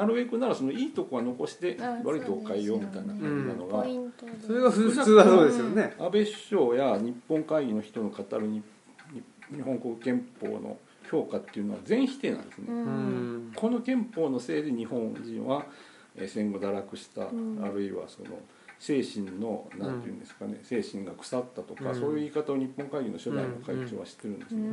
[0.00, 4.32] なるべくならそのいいとこは残してあ悪いとこ変えようみたいな感じなのが、ポイントで。
[4.40, 5.94] それが普通はそうですよね。
[5.98, 8.62] 安倍首相や日本会議の人の語る日
[9.54, 10.78] 日本国憲法の
[11.10, 12.64] 評価っていうのは全否定なんですね。
[12.68, 13.48] ううん。
[13.50, 15.66] んこの憲法のせいで日本人は
[16.16, 17.60] えー戦後堕落した、ん。
[17.62, 18.30] あるいはその
[18.78, 21.94] 精神の何て言うんですかね、精神が腐ったとか、うん。
[21.94, 24.70] そういう言い方を日本会議の初代の会長は知ってるんですね。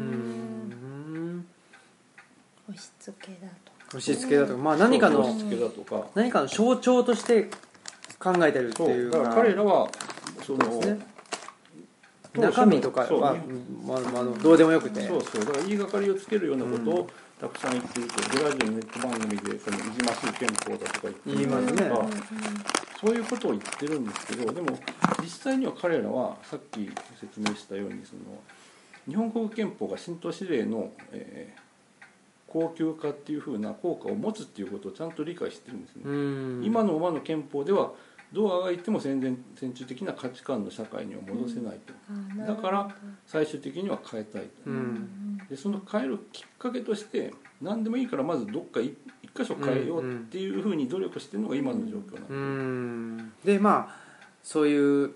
[2.69, 4.60] 押し付けだと押し付けだとか。
[4.60, 7.49] まあ何かの押し付けだとか、何かの象徴として
[8.19, 9.89] 考えてるっていうだから彼らは
[10.45, 11.08] そのそうですね。
[12.32, 13.21] 当初中身とかそう。
[13.21, 13.36] は
[13.86, 15.08] まあまあどうでもよくて。
[15.08, 15.45] そうそう。
[15.45, 17.10] だから言いがかりをつけるようなことを
[17.41, 21.89] たくさん言ってると、でラジオネット番組でそのいじましい憲法だとか言って言いますね。
[21.89, 22.05] が
[23.01, 24.77] そういうことを言ってるんですけどでも
[25.21, 28.21] 実際には彼らはさっき説明したようにその
[29.08, 31.68] 日本国憲法が新都市令の、えー
[32.49, 36.01] 高級化っていうふうな効果を持つっていうことをちゃんと理解してるんですね。
[36.05, 36.62] うん。
[36.65, 37.91] 今のままの憲法では
[38.33, 41.93] どうあがいても戦前戦中的な価値観の社会には戻せないと、
[42.45, 53.31] だから最終的には変えたいと、うんでその変えるきっかけとして何でもいいからまずどっか一一箇所変えようっていうふうに努力してるのが今の状況なんです、うん。
[53.45, 53.95] でまあ
[54.43, 55.12] そういう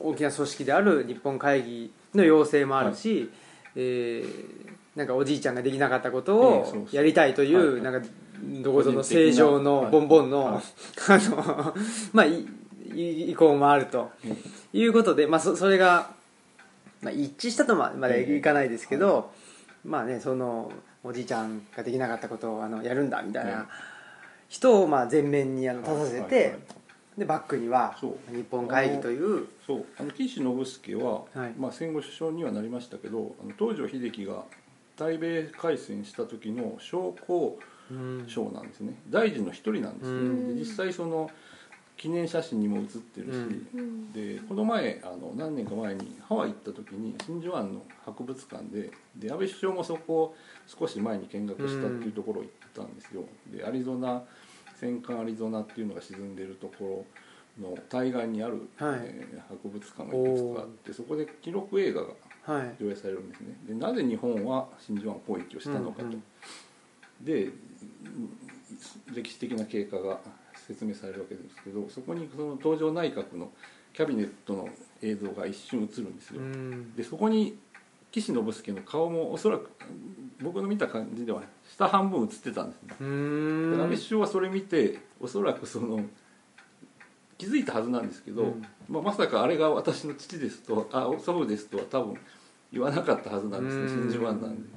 [0.00, 3.30] 大きな組織である日本会議の要請もあるし、
[3.74, 8.08] えーなんかおじいちゃんができなかったことをやりたいという、はいなんか
[8.62, 10.62] どこぞの正常のボンボンの、はい。
[11.08, 11.74] あの
[12.12, 14.36] まあ意向もあるとえ
[14.78, 16.10] いうことで、まあ、そそれが、
[17.00, 19.32] まあ、一致したとままでいかないですけど、
[19.84, 20.70] まあねその
[21.02, 23.68] おじいちゃんができなかったことをあのやるんだみたいはいな
[24.48, 26.56] 人をまあ前面にあの立たせて、
[27.16, 27.96] でバックには
[28.30, 29.84] 日本会議というそう。
[29.98, 31.52] あの岸信介は、はい。
[31.58, 34.44] まあ、戦後首相にはなりましたけどあの東条英機が
[34.96, 37.58] 対米開戦した時の将校
[37.90, 38.94] うん将なんですね。
[39.10, 40.54] 大臣の一人なんですね、うん。
[40.54, 41.30] で実際その
[41.96, 43.36] 記念写真にも写ってるし、
[43.74, 44.12] うん。
[44.12, 54.22] でこの前あの何年か前にハワイ行った時に真珠湾の博物館でで安倍首相もそこを少し前に見学したっていうところを行ったんですよ、でアリゾナ
[54.76, 57.04] 戦艦アリゾナっていうのが沈んでるとこ
[57.60, 59.00] ろの対岸にある、はい。
[59.02, 63.56] えー博物館がいくつかあってそこで記録映画がはい上映されるんですね。
[63.66, 66.22] でなぜ日本は真珠湾攻撃をしたのかと、うんうん。
[67.22, 67.50] で
[69.14, 70.18] 歴史的な経過が
[70.66, 73.50] 説明されるわけですけどそこにその東条内閣の
[73.92, 74.68] キャビネットの
[75.02, 76.94] 映像が一瞬映るんですよ、うん。
[76.94, 77.56] でそこに
[78.10, 79.70] 岸信介の顔もおそらく
[80.40, 81.42] 僕の見た感じでは
[81.76, 82.90] 下半分映ってたんですね。
[83.00, 86.00] 安倍首相はそれ見ておそらくその
[87.36, 88.62] 気づいたはずなんですけど、うん。
[88.88, 92.16] まあ、まさかあれが私の父ですとあ祖父ですとは多分
[92.74, 94.10] 言わなかったはずなんですねうん。
[94.10, 94.74] 真珠湾なんで。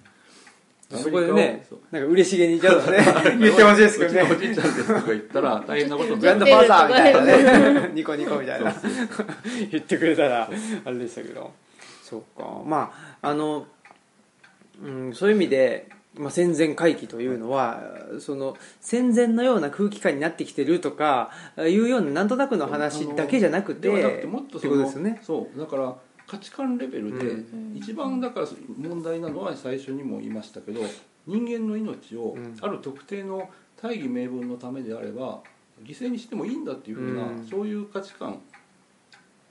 [0.89, 2.99] そこでねなんか嬉しげにちょっとね。
[3.39, 4.21] 言ってほしいですけどね。
[4.31, 7.91] おじいちゃんですとか言ったら大変なことにグランドファーザーみたいなね。
[7.93, 8.73] ニコニコみたいな。
[9.69, 10.49] 言ってくれたら
[10.86, 11.51] あれでしたけど。
[12.03, 12.62] そうか。
[12.65, 13.67] まああの、
[14.81, 17.81] うん、そういう意味で、まあ、戦前回帰というのは
[18.19, 23.89] その戦前のような空気感になってきてるとかいうようななんとなくの話だけじゃなくて
[24.25, 25.19] もっとそのことですよね。
[25.21, 25.60] そう。
[25.60, 25.95] だから
[26.27, 27.71] 価値観レベルでうん。
[27.75, 30.81] 一番だから問題なのは最初にも言いましたけど
[31.25, 32.57] 人間の命をうん。
[32.61, 33.49] ある特定の
[33.81, 35.39] 大義名分のためであれば
[35.83, 37.47] 犠牲にしてもいいんだっていうふうな、うん。
[37.47, 38.41] そういう価値観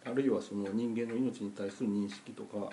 [0.04, 2.72] あるいはその人間の命に対する認識とか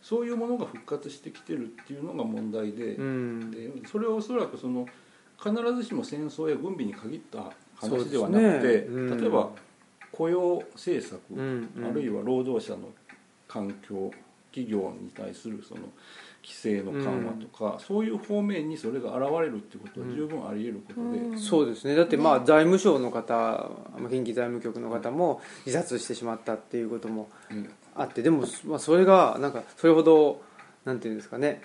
[0.00, 3.50] そういうものが復活してきてるっていうのが問題で,、うん。
[3.50, 4.86] でそれはおそらくその
[5.42, 9.18] 必ずしも戦争や軍備に限った話ではなくて、うん。
[9.18, 9.50] 例えば
[10.12, 11.68] 雇用政策、うん。
[11.76, 11.86] うん。
[11.86, 12.88] あるいは労働者の
[13.54, 14.10] 環境
[14.50, 15.82] 企業に対するその
[16.42, 21.38] 規制の緩和とか、そういう方面にそれが現れるっていうことは十分あり得ることで、うん。
[21.38, 21.94] そうですね。
[21.94, 27.70] だってまあ財務省の方まあ近畿財務局の方も自殺してしまったっていうこともうん。
[27.96, 30.42] あってでも、まあ、それがなんかそれほど
[30.84, 31.62] なんていうんですかね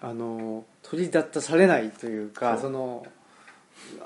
[0.00, 2.62] あの取り沙汰されないというかそう。
[2.62, 3.06] その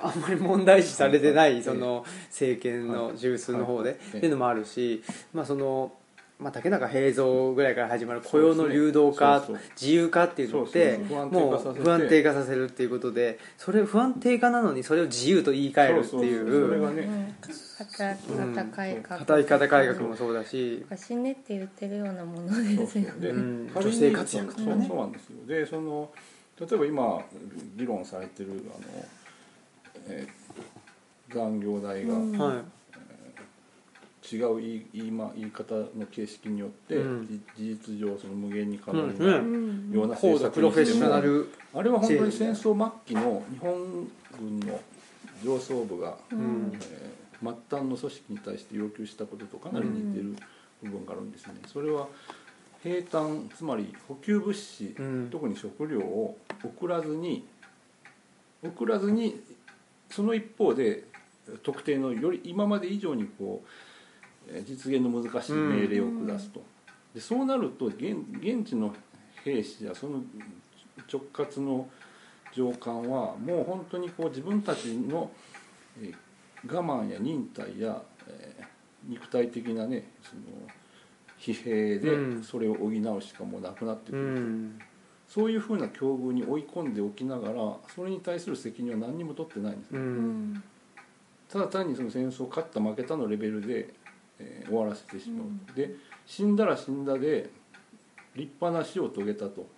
[0.01, 1.63] あんまり問題視されてなはいい。
[1.63, 3.99] その政権の中枢の方ではい。
[3.99, 5.93] っていうのもあるしまあその
[6.43, 9.61] まあ竹中平蔵ぐらいから始まる雇用の流動化そうそう。
[9.81, 16.23] 自由化っていうのってもう不安定化化させるっていうことでそれ不安定化なのにそれを自由と言い換えるっていそう
[17.79, 20.85] 働き方改革、働き方改革もそうだし。
[20.97, 23.71] 死ねって言ってるようなものですよそうで、うん。
[23.73, 24.67] 仮に女性活躍とかね。
[24.67, 25.47] そうそうなんですよ。
[25.47, 26.11] でその
[26.61, 27.25] 例えば今
[27.77, 29.07] 議論されてるあの、
[30.09, 30.43] えー
[31.33, 32.39] 残業代が、うん。
[32.39, 32.82] はい
[34.31, 37.27] 違う言い言い,、ま、言い方の形式によって、うん。
[37.27, 39.33] じ事実上その無限に可能な
[39.95, 44.09] ような政策にしてもルあれは本当に戦争末期の日本
[44.39, 44.81] 軍の
[45.45, 46.73] 上層部が、うん。
[46.75, 50.37] えー末端の組織に対して要求したこととかなり似てる
[50.81, 51.55] 部分があるんですね。
[51.67, 52.07] それは
[52.85, 55.29] 兵站つまり補給物資、うん。
[55.31, 57.45] 特に食料を送らずに
[58.63, 59.43] 送らずに
[60.09, 61.05] その一方で
[61.65, 63.92] 特定のより今まで以上にこうえー
[64.67, 66.63] 実現の難しい命令を下すと、
[67.15, 68.95] でそうなると現現地の
[69.45, 70.23] 兵士やその
[71.13, 71.89] 直轄の
[72.53, 75.31] 上官はもう本当にこう自分たちの、
[76.01, 76.15] えー
[76.65, 78.65] 我慢や忍耐や、えー
[79.09, 80.43] 肉体的なねその
[81.37, 82.45] 疲弊でうん。
[82.45, 84.79] それを補うしかもうなくなってくうると、ん。
[85.27, 90.63] そういうふうな境遇に追い込んでおきながらそれに対する責任は何にも取ってないんですうね、うん。
[91.49, 93.93] ただ単にその戦争勝った負けたのレベルで、
[94.43, 95.95] えー終わらせてしまう、で
[96.27, 97.51] 死んだら死んだで
[98.35, 99.69] 立派な死を遂げたと。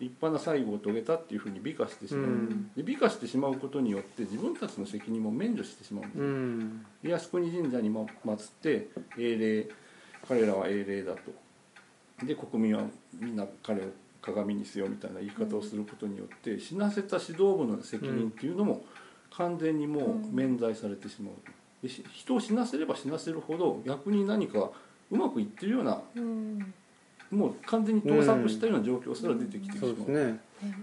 [0.00, 2.70] 立派な最後を遂げたっていうふうに美化してしまう、うん。
[2.76, 6.86] で美化してしまうことによって自分たちの責任も免除してしまうんです、うん。
[7.04, 9.68] 靖国神社にま祀って英霊
[10.28, 11.20] 彼らは英霊だと。
[12.26, 12.82] で国民は
[13.20, 13.84] みんな彼を
[14.20, 18.84] 鏡にせよみたいな言い方をすることによって死なせた指導部の責任っていうのも
[19.30, 21.34] 完全にもう免罪されてしまう
[21.88, 24.70] 人を死なせれば死なせるほど逆に何か
[25.10, 26.74] うまくいってるようなうん。
[27.30, 29.90] もう完全に盗作したような状況すら出てきてしまう。
[29.90, 30.24] そうですね。
[30.24, 30.40] ね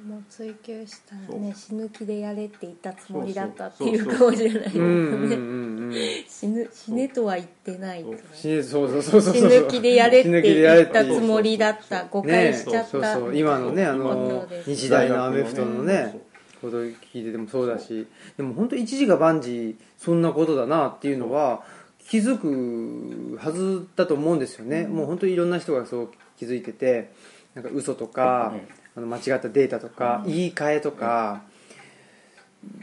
[0.08, 5.44] もう追求したらね死ぬ気でやれって言ったつもりだったっていうかもしれないですうんうんねうん
[5.86, 5.94] うん。
[6.28, 8.64] 死ぬ死ねとは言ってない死ね。
[8.64, 8.90] そう。
[8.90, 16.20] そうそうそう死ぬ気でやれって死ぬ気でやれ言ったつもりだった誤解しちゃったそうそう今のねあの日大のアメフトのね
[16.62, 21.64] こと聞いててもそうだしでも本当一時が万事そんなことだなっていうのは
[22.08, 27.12] 気づくはずだと思うんですよね、もう本当にいろんな人がそう気づいてて
[27.54, 28.54] なんか嘘とか、
[28.96, 31.44] あの間違ったデータとか、言い換えとか、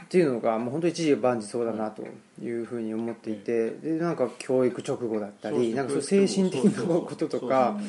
[0.03, 2.03] っていうのがもう本当一時が万事そうだなと
[2.41, 7.79] いうふうに思っていてでなんか教育直後だったりなんかそ精神的なこととか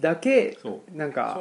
[0.00, 0.58] だけ
[0.94, 1.40] なんか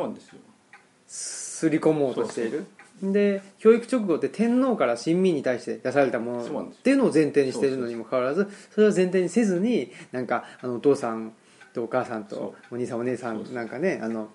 [1.07, 2.65] すり込もうとしている
[3.01, 11.33] で教育直後って天皇から親民に対して出されたものっていうのを前提にしているのにもかかわらずそれを前提にせずになんかあのお父さん
[11.73, 14.29] とお母さんとお兄さんお姉さんなんかねあの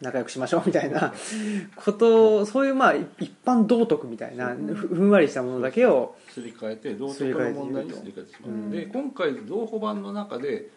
[0.00, 1.12] 仲良くしましょうみたいな
[1.74, 8.70] ことをそういうまあ一般道徳みたいなふふんわりしたものだけをすり替えて道徳の問題にすり替えてしまう、うん。
[8.70, 10.70] で今回同歩版の中で、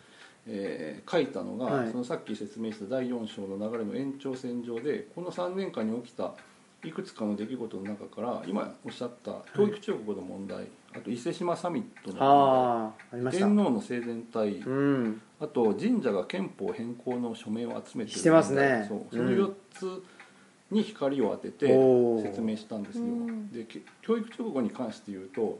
[0.47, 1.91] えー書いたのが、はい。
[1.91, 6.33] そのさっき説明した第4章の流れの延長線上でこの3年間に起きた
[6.83, 15.21] いくつかの出来事の中から今おっしゃった教育中国の問題、あと伊勢志摩サミットの問題天皇の生前退位、うん。
[15.39, 18.85] あと神社が憲法変更の署名を集めてしてますね。
[18.87, 18.97] そう。
[18.99, 19.09] うん。
[19.09, 20.03] その4つ
[20.71, 21.67] に光を当てて
[22.23, 23.51] 説明したんですよ、うん。
[23.51, 25.59] でけ教育直後に関して言うと、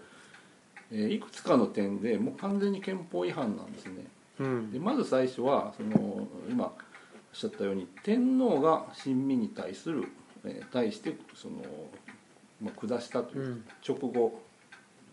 [0.91, 4.05] えーいくつかの点でもう完全に憲法違反なんですね。
[4.39, 4.71] うん。
[4.71, 6.71] でまず最初はその今おっ
[7.33, 10.20] しゃったように天皇が親身に対する、えー
[10.71, 11.55] 対してその、
[12.61, 13.63] まあ、下したといううん。
[13.87, 14.41] 直後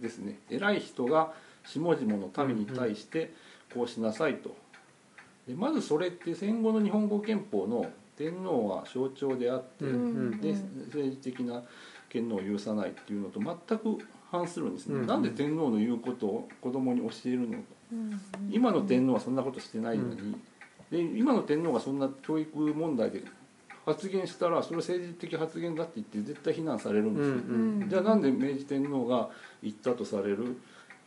[0.00, 0.38] ですね。
[0.50, 1.32] 偉い人が
[1.64, 3.32] 下々の民に対して
[3.72, 4.56] こうしなさいと。
[5.46, 9.96] でまずそれって戦後の日本語憲法の天皇は象徴であって、うんう
[10.34, 10.52] んで
[10.86, 11.62] 政治的な
[12.08, 13.98] 権能を許さないっていうのと全く
[14.30, 17.58] 反するんですね、うんなんで天皇の言うことを子供に教えるのか。
[17.92, 20.36] うん今の天皇はそんなことしてないのに、
[20.90, 23.22] で今の天皇がそんな教育問題で
[23.88, 27.38] 発言したらそれは政治的発言だって言って絶対非難されるんうですよ、ん
[27.80, 27.88] うん。
[27.88, 29.30] じゃあなんで明治天皇が
[29.62, 30.58] 言ったとされる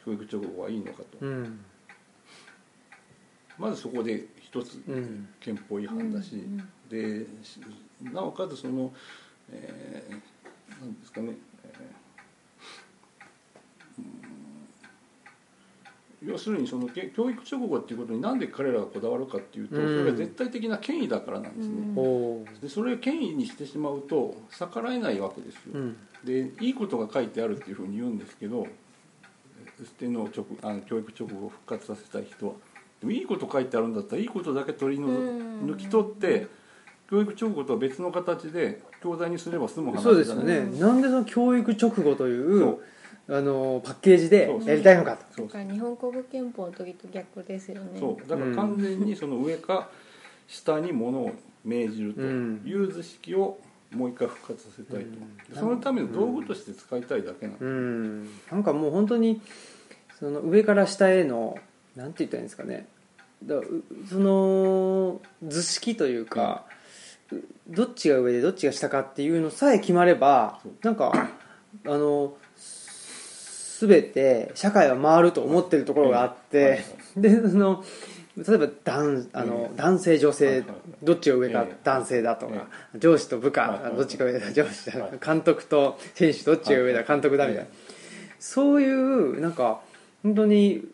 [0.04, 1.20] 教育直後はいいのかと。
[1.22, 1.60] うん。
[3.60, 5.28] まずそこで一つうん。
[5.40, 7.60] 憲法違反だし、うんでし
[8.02, 8.92] なおかつその、
[9.52, 14.06] えーなんですかね、えーうん
[16.24, 20.00] 要するにそのけ教育直後っていうことになんで彼らがこだわるかっていうと、うん。
[20.00, 21.96] それは絶対的な権威だからなんですね、
[22.62, 25.98] でそれを権威にしてしまうと逆らえないわけですよ、うん。
[26.24, 28.68] でいいことが書いてあるっていうふうに言うんですけど
[30.00, 32.54] 天皇直あの教育直後を復活させたい人は。
[33.00, 35.62] でもいいこと書いてあるんだったらいいことだけ取り除うん。
[35.72, 36.48] 抜き取って
[37.10, 42.80] 教育直後とは別の形で教材にすれば済む話そうですよね、うんなんでその教育直後というそう
[43.32, 45.24] あのパッケージでやりたいのかと。
[45.38, 47.98] そうだから日本国憲法の時と逆ですよね。
[47.98, 48.28] そう。
[48.28, 49.90] だから完全にその上か
[50.48, 51.32] 下にものを
[51.64, 52.62] 命じるとうん。
[52.66, 53.58] いう図式を
[53.96, 55.38] もう一回復活させたいと、うん。
[55.38, 58.26] でそのための道具として使いたいだけなんです、うん。
[58.52, 59.42] なんかもう本当に
[60.20, 61.58] その上から下への
[61.96, 62.86] なんて言ったらいいんですかね。
[63.46, 66.66] だうその図式というか、
[67.32, 71.30] うどっちが上でどっちが下かっていうのさえ決まればなんか
[71.86, 72.36] あの
[73.88, 76.84] 全て社会は回ると思ってるところがあって、
[77.18, 77.84] でその
[78.38, 80.64] 例えば男あの、ええ男性女性、
[81.04, 81.76] どっちが上かええ。
[81.84, 85.20] 男性だとか、上司と部下、どっちが上だ上司だ、はい。
[85.24, 87.48] 監督と選手どっちが上だ、はい監督だ。
[87.48, 87.74] みたいな、え。
[88.40, 89.82] そういうなんか
[90.24, 90.86] 本当に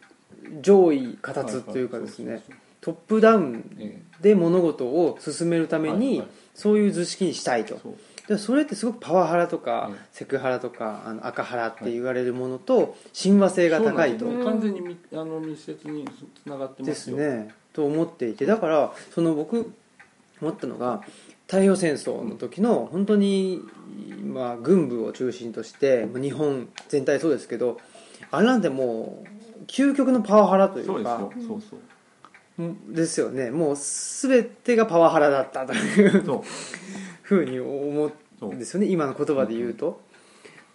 [0.61, 2.41] 上位形というかですね、
[2.81, 6.23] トップダウンえで物事を進めるために、
[6.55, 7.79] そういう図式にしたいと
[8.27, 14.25] でそれってすごくパワハラとか、ええセクハラとかあの赤ハラって言われるものと親和性が高いと。
[14.25, 14.73] そうなんですよ。
[14.73, 16.05] 完全にみあの密接に
[16.43, 17.53] つながってまですすよね。
[17.73, 19.71] と思っていてだからその僕
[20.41, 21.01] 思ったのが
[21.45, 23.61] 太平洋戦争の時の本当に、
[24.23, 27.79] まあ、軍部を中心としてまあ日本全体そうですけど
[28.31, 29.23] あれなんても
[29.61, 31.31] う究極のパワハラといそうですうかよ。
[31.47, 31.79] そうそう。
[32.59, 33.51] うんですよね。
[33.51, 36.25] もう全てがパワハラだったという。
[36.25, 36.41] そう
[37.27, 38.11] ふうに思
[38.41, 39.99] うんですよね今の言葉で言うと。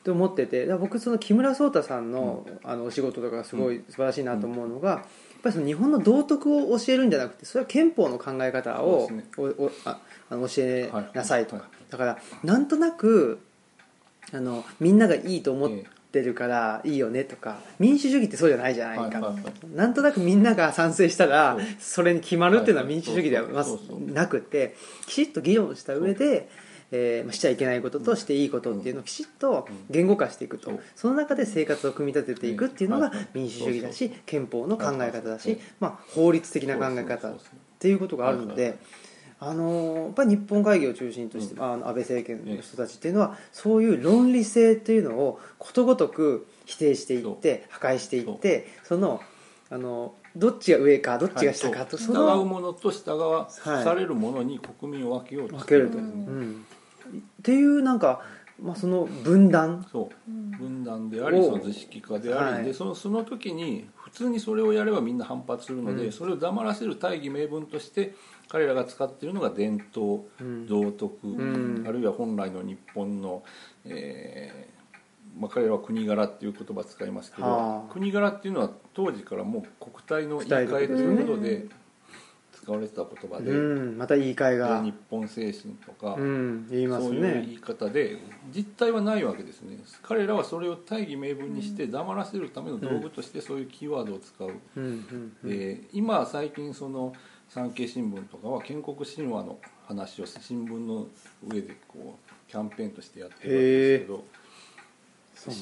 [0.05, 0.67] と思ってて。
[0.75, 5.01] 僕その木村壮太さんの,、あのお仕事とかがすごい素晴らしいなと思うのが、やっ
[5.43, 11.65] ぱりその日本の道徳を教えるんじゃなくてそれは憲法の考え方を、おおああの教えなさいとか、はい。
[11.65, 13.41] はだからなんとなく
[14.33, 15.87] あのみんながいいと思って
[16.21, 19.77] るからいいよねとか民主主義ってそうじゃないじゃないか、はいはいはい。
[19.77, 23.79] なんとなくみんなが賛成したらそれに決まるっていうのははい民主主義ではまず
[24.13, 24.75] なくて
[25.07, 26.49] きちっと議論した上で、
[26.91, 30.79] えーしちゃいけないこととしていいことっていうのをきちっと言語化していくと。
[30.95, 37.35] その中で生活を組み立てていくっていうのが民主主義だし憲法の考え方だしまあ法律的な考え方っ
[37.79, 38.79] ていうことがあるのはいで。
[39.45, 49.21] あのーやっぱり日本会議を中心として、あの安倍政権の人たちっていうのはそういう論理性というのをことごとく否定していって破壊していってその
[49.71, 53.85] あのどっちが上かどっちが下かと、はいその従うものと従わはい。
[53.85, 55.57] されるものに国民を分けようと。
[55.57, 56.67] 分けると、ううんん、
[57.19, 58.23] っていうなんか、
[58.61, 59.87] まあ、その分断。
[59.91, 60.31] そう。
[60.31, 60.51] うん。
[60.53, 62.65] 分断でありをその図式化であり、はい。
[62.65, 66.13] でそのその時に普通にそれをやればみんな反発するので、うん。
[66.13, 68.15] それを黙らせる大義名分として
[68.53, 70.67] 彼らが使っているのが伝統うん。
[70.67, 71.85] 道徳、ん。
[71.89, 73.43] あるいは本来の日本の、
[73.87, 77.93] えーまあ、彼らは国柄っていう言葉を使いますけど、はあ。
[77.93, 81.65] 国柄っていうのは当時からもう国体の言い換えということで
[82.53, 83.55] 使われてた言葉で,、う
[83.95, 84.83] ん、また言い換えが。
[84.83, 86.69] で日本精神とか、うん。
[86.69, 88.19] 言いますそういう言ねい方で
[88.55, 89.79] 実態はないわけですね。
[90.03, 95.33] 彼らはそれを大義名分にして黙らせるための道具としてそういうキーワードを使う、うん。
[95.43, 97.15] で今最近その
[97.55, 101.07] 産経新聞とかは建国神話の話を新聞の
[101.47, 104.25] 上でこうキャンペーンとしてやってるわけですけど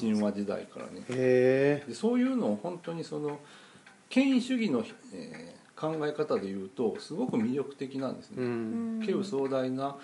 [0.09, 1.01] 神話時代からね。
[1.09, 3.39] へえでそういうのを本当にその
[4.07, 9.23] 権威主義の、えー考え方でいうとすごく魅力的なんですね、うん。
[9.23, 9.95] 壮大な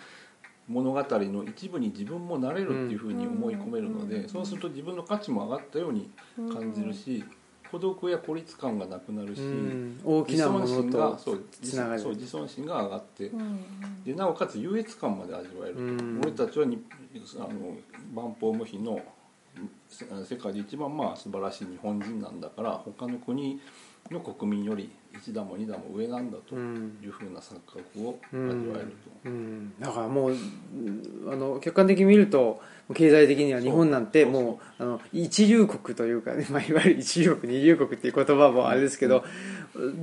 [0.67, 6.10] 物語の一部に自分もなれるっていうふうに思い込めるので、うんそうすると自分の価値も上がったように
[6.52, 7.23] 感じるし、
[7.71, 10.01] 孤独や孤立感がなくなるし、うん。
[10.03, 11.99] 大き自なも尊心のとがそうつながる。
[11.99, 13.60] そう自尊心が上がって、うん
[14.06, 16.21] でなおかつ優越感まで味わえると、うん。
[16.21, 16.82] 俺たちはに
[17.36, 17.77] あの
[18.13, 19.01] 万法無比の
[19.89, 23.59] せ世界で一番まあ素晴らしい日本人なんだから他の国
[24.12, 26.97] の国民より一段も二段も上なんだとうん。
[27.03, 28.38] いうふうな錯覚を味
[28.68, 29.30] わえると。
[29.30, 32.62] うん、だからもううんあの客観的に見ると
[32.93, 39.26] 経済的には日本なんてもうあの一流国というか、ね まあ、いわゆる一流国二流国っていう言葉もあれですけど、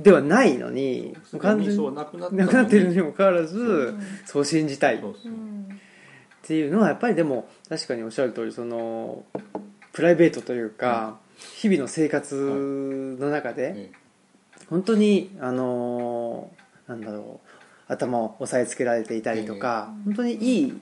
[0.03, 4.01] ではないのにすでにそうなくなったのになくなっているにもかかわらずん。
[4.25, 4.97] そう信じたい。
[4.97, 5.31] っそうそう。
[5.31, 5.55] うん
[6.45, 9.23] ていうのはやっぱりでも確かにおっしゃる通りその
[9.93, 13.91] プライベートというか日々の生活の中でね
[14.69, 20.81] 本当にあのーなんだろう頭を押さえつけられていたりとか、本当にいい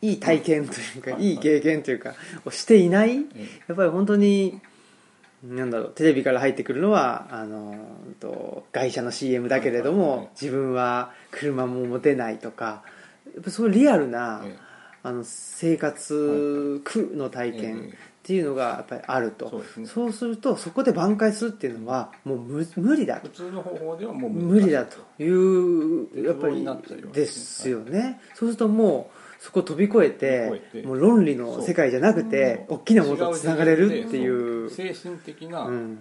[0.00, 1.30] いい体験というか、はい。
[1.30, 2.14] いい経験というか
[2.44, 4.60] をしていないえやっぱり本当に
[5.42, 12.82] なんだろうテレビから入ってくるのはあのうんと会社の CM だけれども、自分は車も持てないとか
[13.34, 14.56] やっぱそういうリアルな、え
[15.02, 17.98] あの生活苦の体え験え
[18.28, 19.48] っていうのがやっぱりあると、
[19.86, 23.28] そうでするとそこで挽回するっていうのはもう無無理だと。
[23.28, 24.98] 普通の方法ではもう無理だと。
[25.18, 26.62] いうやっぱり
[27.10, 29.10] ですよね、そうするとも
[29.40, 30.86] うそこを飛び越えて飛び越えて。
[30.86, 34.68] もう論理の世界じゃなくて大きなものとつながれるっていう。
[34.68, 35.98] 精神的な、うん、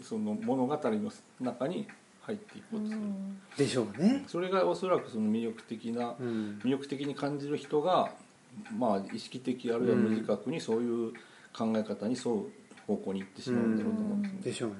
[0.00, 1.88] その物語の中に
[2.20, 3.00] 入っていこうとする、
[3.56, 6.60] でしょうね、それがおそらくその魅力的な、うん。
[6.62, 8.12] 魅力的に感じる人が
[8.78, 11.12] まあ意識的あるいは無自覚にそういう
[11.56, 12.46] 考え方に沿う
[12.86, 14.76] 方向に行ってしまうんだろうと思うんですね、でしょうね、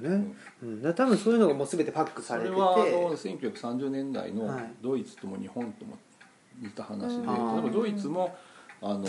[0.62, 0.68] うん。
[0.68, 2.54] うん、だから多分そういうのがもう全てパックさそれてて。
[2.54, 4.72] れはあの1930年代のはい。
[4.82, 5.98] ドイツとも日本とも
[6.60, 8.36] 似た話で、うん例えばドイツも
[8.80, 9.04] あの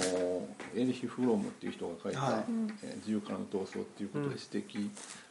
[0.76, 2.44] エリヒ・フロムっていう人が書いたはい
[2.84, 4.90] 「えー自由からの闘争」っていうことで指摘、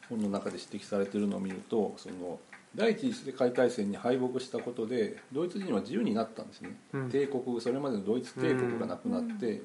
[0.08, 2.38] 本の中で指摘されてるのを見るとその
[2.74, 7.10] 第一次世界大戦に敗北したことでドイツ人は自由になったんですね、うん。
[7.10, 9.60] 帝国それまでのドイツ帝国がなくなって、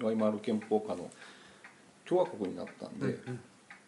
[0.00, 1.10] ワイマール憲法下の
[2.08, 3.12] 共和国になったんで,、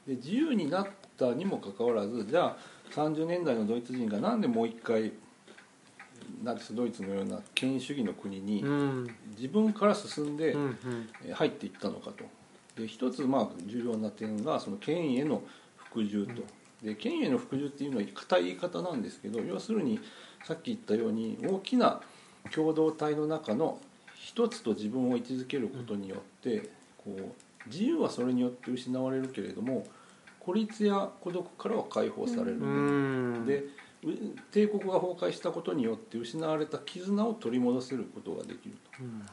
[0.07, 0.89] で自由になっ
[1.19, 2.57] たにもかかわらずじゃあ
[2.91, 5.13] 30年代のドイツ人がなんでもう一回
[6.43, 9.17] ナチスドイツのような権威主義の国にうん。
[9.37, 10.57] 自分から進んで
[11.33, 12.25] 入っていったのかと。
[12.81, 15.43] で一つまあ重要な点がその権威への
[15.77, 16.43] 服従と。
[16.83, 19.99] で権威への服従っていうのは固い言い方なんですけど要するに
[20.45, 22.01] さっき言ったように大きな
[22.53, 23.79] 共同体の中の
[24.15, 29.87] 一つと自分を位置づけることによってこう自由はそれによって失われるけれども
[30.41, 33.47] 孤立や孤独からは解放される、うん。
[33.47, 33.65] で
[34.05, 34.11] う
[34.53, 39.03] 帝国が崩壊したことによって失われた絆を取り戻せることができると。
[39.03, 39.27] うん。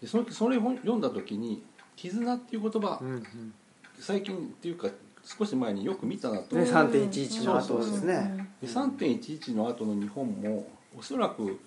[0.00, 1.62] でそのそれを読んだ時に
[1.96, 3.54] 「絆」っていう言葉、うんうん。
[3.98, 4.88] 最近っていうか
[5.24, 6.56] 少し前によく見たなと。
[6.56, 8.50] ね思う、3.11の後ですね。
[8.60, 10.68] で3.11の後の日本も
[10.98, 11.58] おそらく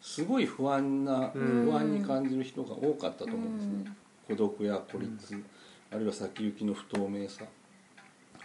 [0.00, 1.64] すごい不安な、うん。
[1.66, 3.94] 不安に感じる人が多かったと思うんですね、
[4.26, 5.42] 孤独や孤立、
[5.90, 7.44] あるいは先行きの不透明さ。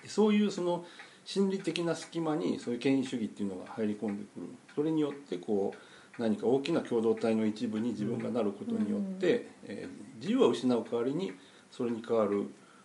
[0.02, 0.86] でそういうその
[1.26, 4.48] 心理的な隙間にそういう権威主義っていうのが入り込んでくる。
[4.76, 5.74] それによってこ
[6.18, 11.32] う何か大きな共同体の一部に自分がなることによって、えー自由は失う代わりに
[11.72, 12.44] それに代わる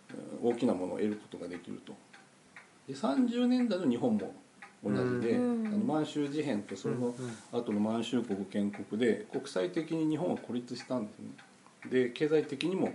[0.09, 1.93] えー大きなものを得ることができると。
[2.87, 4.33] で30年代の日本も
[4.83, 5.67] 同じで、うん。
[5.67, 7.15] あの満州事変とその
[7.51, 11.25] 後の満州国建国で国際的に日本は孤立したんですね
[11.89, 12.93] で経済的にも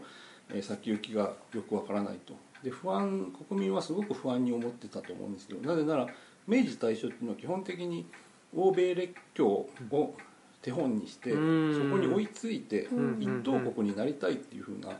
[0.53, 2.35] えー先行きがよくわからないと。
[2.63, 6.07] で不安国民はすごく不安に思ってたと思うんですけどなぜなら
[6.47, 8.07] 明治大正っていうのは基本的に
[8.55, 10.15] 欧米列強を
[10.63, 11.75] 手本にして、うん。
[11.75, 13.23] そこに追いついてうん。
[13.23, 14.91] 一等国になりたいっていうふうな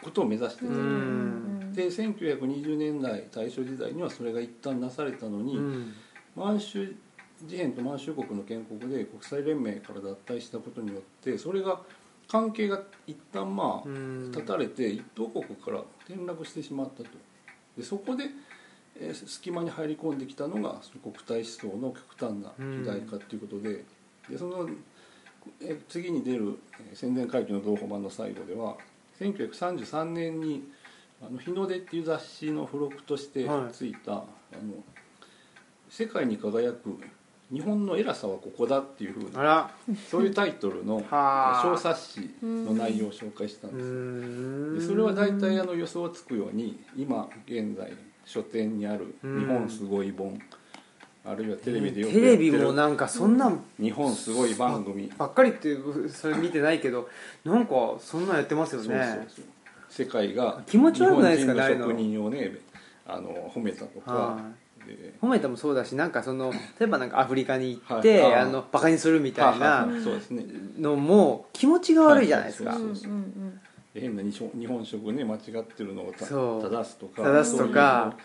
[0.00, 1.72] ことを目指してた、うん。
[1.72, 5.92] で1920年代大正時代にはそれが一旦なされたのに、うん。
[6.36, 6.94] 満州
[7.44, 11.80] 事変と満州国の建国で国際連盟から脱退したことによってそれが
[12.32, 14.32] 関係が一旦まあうん。
[14.32, 17.10] 断たれて一等国から転落してしまったと。
[17.76, 18.24] でそこで、
[18.98, 21.34] えー隙間に入り込んできたのがその国体
[21.66, 23.84] 思想の極端な肥大化ということで,、
[24.30, 24.68] でその
[25.60, 26.58] えー次に出る
[26.90, 28.76] えー宣伝会議の同胞版の最後では
[29.20, 30.64] 1933年に
[31.22, 33.72] 「あの日の出」っていう雑誌の付録としてはい。
[33.74, 34.24] ついた、あの
[35.90, 36.98] 世界に輝く
[37.52, 39.70] 日本の偉さはここだっていうふうな
[40.10, 41.62] そういうタイトルのはあ。
[41.62, 47.92] 小冊子の内容を紹介したんうですでそれは大体あの予想つくように今現在
[48.24, 50.38] 書店にある「うん日本すごい本」
[51.24, 57.08] あるいはテレビでよくテレビもなんかそんなん「日本すごい番組」ばっかりっていうそれ見てないけど
[57.44, 59.44] なんかそんなんやってますよそうそうねそう。
[59.88, 61.52] 世界が気持ち悪くないですか？
[61.52, 61.90] 日本人のの？
[61.92, 62.56] 職人をね
[63.06, 64.38] あの褒めたとかは
[64.86, 70.44] で褒めてもそうだしなんかその 例えばなんかアフリカに行って、はいあのバカにするみたいはなはそうですね。
[70.78, 72.76] のも気持ちが悪いじゃないですか、
[73.94, 78.10] 変な日本日本食ね間違ってるのを正すとか正すとか。
[78.10, 78.22] そういう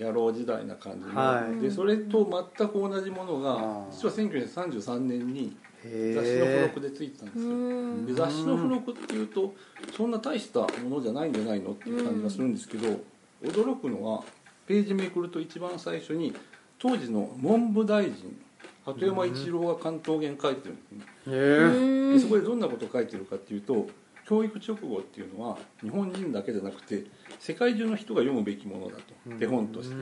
[0.00, 1.60] 野郎時代な感じの、はい。
[1.60, 8.06] でそれと全く同じものが実は1933年にへ雑誌の付え録でついてたんですうよん。
[8.06, 9.54] で雑誌の付録っていうと
[9.94, 12.88] そんな大したものじゃないんじゃないのっていう感じがするんですけど、
[13.42, 14.24] 驚くのは
[14.70, 16.32] ページめくると一番最初に
[16.78, 18.40] 当時の文部大臣
[18.86, 20.92] 鳩山一郎が関東言書いてるんです
[22.14, 23.88] ね、そこでどんなことを書いてるかっていうと
[24.28, 27.04] 教育直後っていうのは日本人だけじゃなくて
[27.40, 29.96] 世界中の人が読むべきものだと手本として。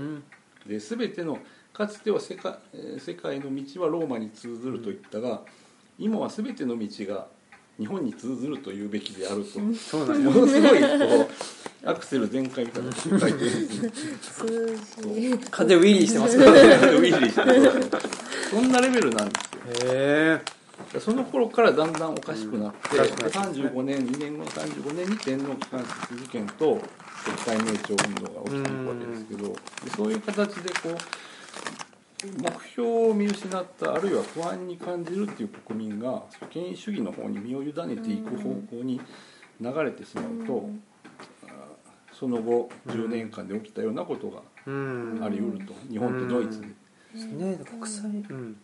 [0.67, 1.39] で全ての
[1.73, 5.41] かつては世界えー世界の道はローマに通ずると言ったが
[5.99, 7.29] 今は全ての道が
[7.79, 9.61] 日本に通ずると言うべきであると。
[9.61, 10.25] もそうなん。
[10.25, 11.31] ですのすごいこ
[11.85, 13.45] うアクセル全開みたいなこと書いて。
[13.45, 13.91] るんで
[15.51, 18.03] 風ウィリーしてますねウィリーしてる
[18.51, 19.93] そんなレベルなんですよ。
[19.93, 20.41] へ
[20.95, 23.05] えその頃からだんだんおかしくなって、うん。
[23.05, 26.81] おかしくなってね35年2年後の35年に天皇機関室事件と
[27.25, 29.57] 国体名帳運動が起きていくわけですけどで
[29.97, 30.99] そういう形でこう
[32.25, 39.01] 目標を見失ったあるいは不安に感じるっていう国民が権威主義の方に身を委ねていく方向に
[39.61, 40.83] 流れてしまうと、うん。
[41.47, 41.53] あ
[42.13, 45.21] その後10年間で起きたようなことがうん。
[45.23, 46.67] あり得ると、日本とドイツで。
[47.15, 47.59] ね。
[47.65, 48.11] 国際。
[48.11, 48.57] うん。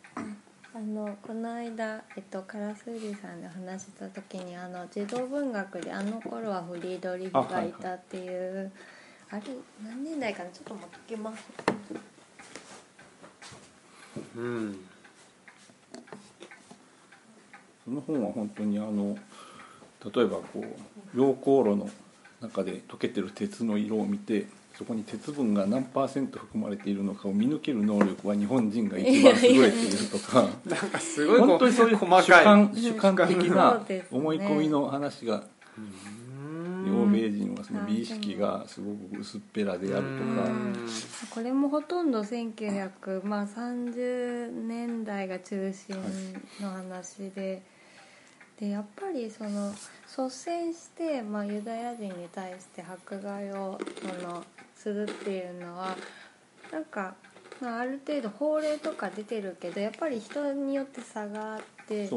[0.77, 8.73] あのこの間、えっと、カラスウリさんで話した時にあの児童文学であの頃はフリードリヒがいたっていう
[9.31, 9.43] あ,、れ
[9.85, 10.51] 何年代かな？
[10.51, 11.45] ちょっと持ってきます
[14.37, 14.77] うん。
[17.85, 19.17] その本は本当にあの
[20.15, 20.65] 例えばこ
[21.15, 21.91] う溶鉱炉の
[22.41, 24.47] 中で溶けてる鉄の色を見て
[24.77, 32.45] そこに鉄分が何パーセント含まれているのかを見抜ける能力は日本人が一番優れているとかなんかすごいこ本当にそういう主細かい。
[32.45, 35.45] 観主観的な思い込みの話が
[35.79, 36.24] うん
[36.91, 40.09] 欧米人はその美意識がすごく薄っぺらであるとか。
[40.45, 40.75] うん。
[41.31, 45.95] これもほとんど1930年代が中心
[46.61, 47.63] の話で、
[48.59, 54.45] でやっぱりその率先して、まあ、ユダヤ人に対して迫害をその
[54.77, 55.97] するっていうのは
[56.71, 57.15] なんか、
[57.61, 62.09] まあ、ある程度法令とか出てるけどやっぱり人によって差があって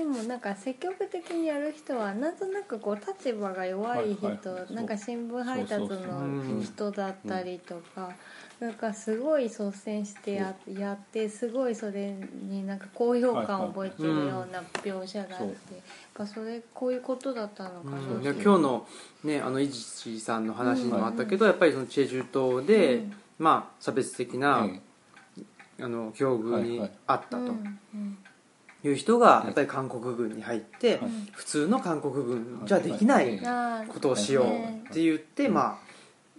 [0.00, 4.54] でもなんか積極的にやる人はなんとなくこう立場が弱い人、はいはい。
[4.54, 8.14] はいなんか新聞配達のうん人だったりとか、
[8.60, 15.82] なんかすごい率先してややってすごいそれになんか高揚感を覚えてるような描写があって、やっ
[16.14, 18.20] ぱそれこういうことだったのかなう。
[18.20, 18.22] ん。
[18.22, 18.86] 今日の
[19.22, 23.12] ねあの伊地知さんの話にもあったけど、やっぱりそのチェジュ島で、うん。
[23.38, 24.80] まあ差別的な、え
[25.82, 27.52] あの境遇にあったと
[28.82, 31.10] いう人がやっぱり韓国軍に入って、はい。
[31.32, 33.40] 普通の韓国軍じゃできない
[33.88, 35.54] ことをしようって言って、うん。
[35.54, 35.78] ま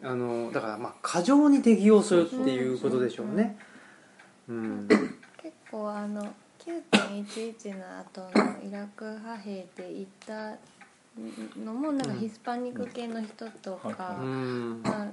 [0.03, 3.57] ああのだからまあ過剰に適用するっていうことでしょうね。
[4.47, 4.87] うん。
[5.41, 6.23] 結構あの
[6.59, 10.55] 9.11の後のイラク派兵で行った
[11.63, 13.91] のもなんかヒスパニック系の人とうん。
[13.93, 14.15] か
[14.83, 15.07] が,、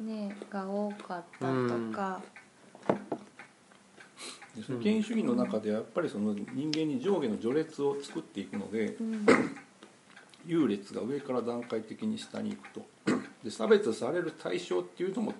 [0.00, 2.45] ね、が多かったとか、でその
[4.82, 9.26] 権威主義の中でやっぱりその人間に上下の序列を作っていくのでうん。
[10.46, 12.86] 優劣が上から段階的に下に行くと。
[13.44, 15.34] で差別される対象っていうのも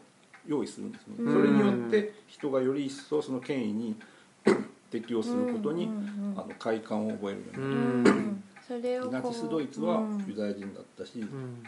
[0.47, 1.33] 用意するんですね、うん。
[1.33, 3.97] それによって人がより一層その権威に
[4.91, 6.07] 適応することに、うんうんうん
[6.37, 10.25] あの快感を覚えるよううになる、ナチスドイツはうん。
[10.29, 11.63] ユダヤ人だったし、うん。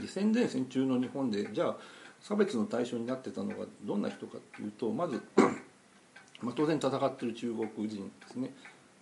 [0.00, 1.76] で戦前戦中の日本でじゃあ
[2.20, 5.22] 差別の対象になってたのがどんな人かっていうとまず、
[6.42, 8.54] まあ、当然戦ってる中国人ですね。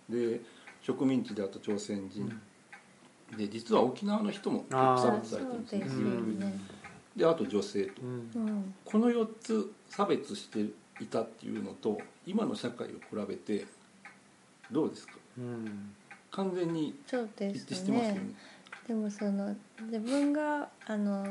[0.09, 0.41] で
[0.81, 2.29] 植民地であった朝鮮人、
[3.37, 5.83] で実は沖縄の人も差別されてるんですね
[6.39, 6.53] でね。
[7.15, 8.01] であと女性と。
[8.01, 8.09] うん。
[8.47, 10.61] うんこの4つ差別して
[11.01, 13.65] いたっていうのと今の社会を比べて
[14.71, 15.13] どうですか？
[15.37, 15.93] うん。
[16.31, 18.33] 完全にそうで一致しすてますよねね。
[18.87, 21.29] でもその自分があのど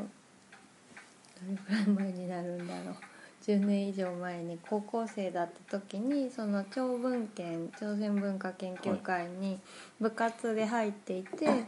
[1.50, 2.96] れくらい前になるんだろう
[3.48, 9.58] 10年以上前に高校生だった時にその朝文献朝鮮文化研究会に
[9.98, 11.64] 部活で入っていて、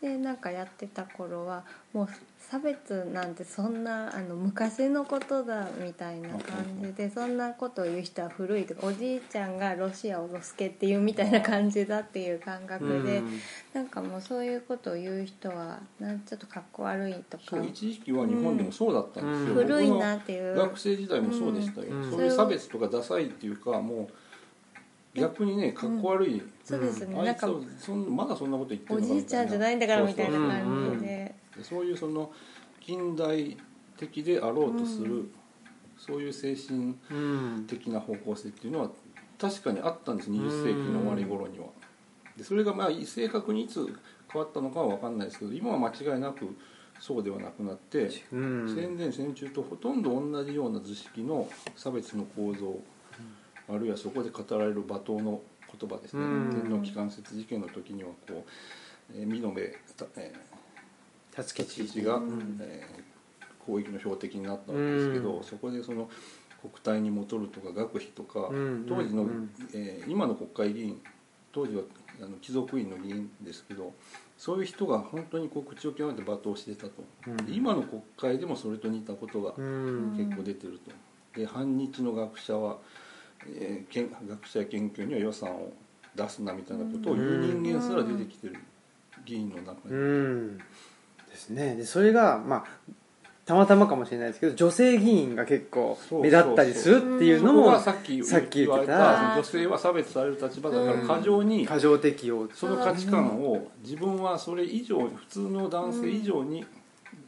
[0.00, 6.38] でなんかやってた頃はもう差別なんてそんなあの昔のことだみたいな感
[6.80, 13.18] じでそんなことを言う人は古いとかおじいちゃんがロシアをロスケっていうみたいな感じだっていう感覚で。
[13.18, 13.40] うん。
[13.72, 17.58] なんかもうそういうことを言う人はなんちょっとかっこ悪いとか。
[17.62, 19.66] 一時期は日本でもそうだったんですよ、うん。
[19.66, 20.54] 古いなっていう。
[20.54, 22.10] 学生時代もそうでしたよ、うん。
[22.10, 24.08] そういう差別とかダサいっていうかもう
[25.16, 27.48] 逆にねかっこ悪い、そうですね、あないんか
[27.78, 31.34] そんまだそんなこと言っておるのかじいちゃんじゃないんだからみたいな感じで。
[31.62, 32.30] そういうその
[32.80, 33.56] 近代
[33.96, 35.30] 的であろうとする、うん。
[35.96, 38.90] そういう精神うん的な方向性っていうのは
[39.38, 41.66] 確かにあったんです20世紀の終わり頃には。
[42.36, 43.86] でそれがまあ正確にいつ
[44.30, 46.54] 変わったのかは分かんないですけど今は間違いなく
[47.00, 48.74] そうではなくなって、うん。
[48.74, 52.78] 戦前戦中とほとんど同じような図式の差別の構造、
[53.68, 55.40] あるいはそこで語られる罵倒の
[55.78, 56.50] 言葉ですね、うん。
[56.50, 58.44] 天皇機関節事件の時にはこ
[59.10, 59.60] う、えー、美濃部、
[60.16, 60.32] え
[61.32, 62.58] 辰ー、吉吉が、ん。
[62.60, 63.16] えー
[63.66, 65.42] 攻撃の標的になったわけですけど、うん。
[65.42, 66.08] そこでその
[66.62, 68.86] 国体に戻るとか学費とか、うん。
[68.88, 69.50] 当時の、うん。
[69.74, 71.02] えー今の国会議員
[71.52, 71.82] 当時は
[72.22, 73.92] あの貴族院の議員ですけど
[74.38, 77.36] そういう人が本当にこう口を極めて罵倒してたと、うん。
[77.38, 80.14] で今の国会でもそれと似たことがうん。
[80.16, 80.92] 結構出てると。
[81.40, 82.78] で反日の学者は、
[83.46, 85.72] えーけん学者や研究には予算を
[86.14, 88.56] 出すなみたいなことを言う人間すら出てきてる
[89.24, 90.58] 議員の中に、うん。
[90.58, 90.64] で
[91.36, 91.76] すね。
[91.76, 92.64] でそれがまあ
[93.44, 98.86] たまたまかもしれないですけど女性議員が結構目立ったりするっていうのもがさっき言ってた。
[98.86, 106.64] た女性は差別される立場だから過剰に過剰適用その価値観を自分はそれ以上普通の男性以上に、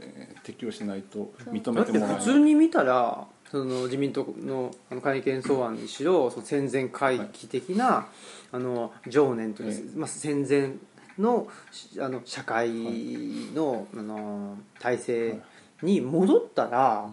[0.01, 2.15] えー適用しないと認めてもらえない。
[2.17, 8.09] 普通に見たらその自民党のあの改憲草案にしろその戦前回帰的な、
[8.53, 10.73] あの情念というか、えまあ、戦前
[11.19, 12.71] のしあの社会
[13.55, 15.41] の,、あの体制
[15.83, 17.11] に戻ったら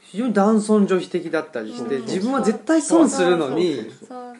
[0.00, 2.02] 非常に男尊女卑的だったりして、うん。
[2.02, 3.78] 自分は絶対損するのに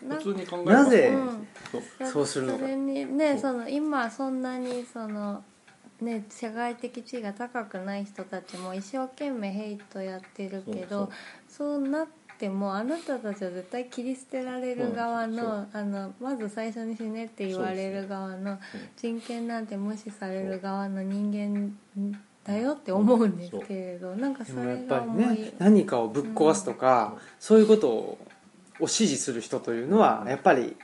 [0.07, 0.72] なん普通に考えれば。
[0.72, 2.09] なぜうん。
[2.12, 2.26] そう。
[2.26, 2.59] するのか。
[2.59, 5.42] それにねその今そんなにその
[6.03, 11.11] ね社会的地位が高くない人たちも一生懸命ヘイトやってるけど
[11.48, 12.07] そうなっ
[12.38, 18.59] てもあなたたちは絶対切り捨てられる側のあのまず最初に死ねって言われる側の
[18.96, 21.74] 人権なんて無視される側の人間
[22.44, 28.18] だよって思うんですけれどなんかそれが思いね何かをぶっ壊すとか、そういうことを
[28.82, 30.76] を支持する人というのはやっぱり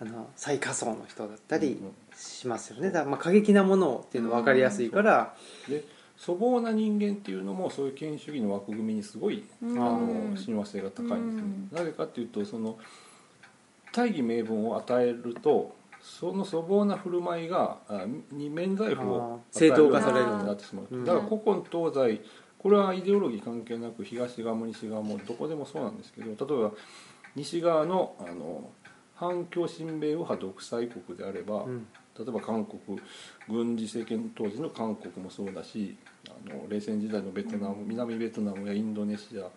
[0.00, 1.80] あの最下層の人だったり
[2.16, 2.90] しますよね。
[2.90, 5.34] だからまあ過激なものっていうのは分かりやすいから、
[5.68, 5.84] で
[6.18, 9.78] 粗暴な人間っていうのもそういう権威主義の枠組みにすごい、うん。
[9.78, 11.42] あの親和性が高いんですね、
[11.72, 11.76] うん。
[11.76, 12.78] なぜかっていうとその
[13.92, 21.04] 大義名分を与えるとその粗暴な振る舞いがあに免罪符を正当化されるようになってしまう、うん。
[21.04, 22.20] だから古今東西
[22.58, 26.72] これはイデオロギー関係なく東側も西側もどこでもそうなんですけど例えば
[27.36, 28.70] 西側のあの
[29.18, 31.86] 反共親米右派独裁国であれば、うん。
[32.18, 33.00] 例えば韓国
[33.48, 35.96] 軍事政権当時の韓国もそうだし
[36.28, 39.48] あの冷戦時代のベトナム南ベトナムやインドネシア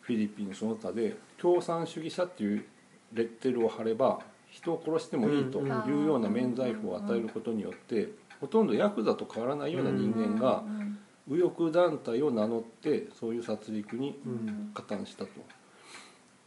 [0.00, 2.64] フィリピンその他で共産主義者っていう
[3.12, 8.08] レッテルを貼れば人を殺してもいいというような免罪符を与えることによって
[8.40, 10.64] ほとんどヤクザと変わらないような人間が
[11.26, 14.70] 右翼団体を名乗ってそういう殺戮にうん。
[14.72, 15.30] 加担したと。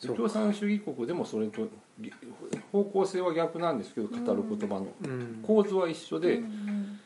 [0.08, 1.68] 共産主義国でもそれと
[2.00, 2.12] ぎ
[2.72, 4.88] 方向性は逆なんですけど語る言葉の。
[5.04, 5.40] うん。
[5.44, 7.00] 構図は一緒で、うん。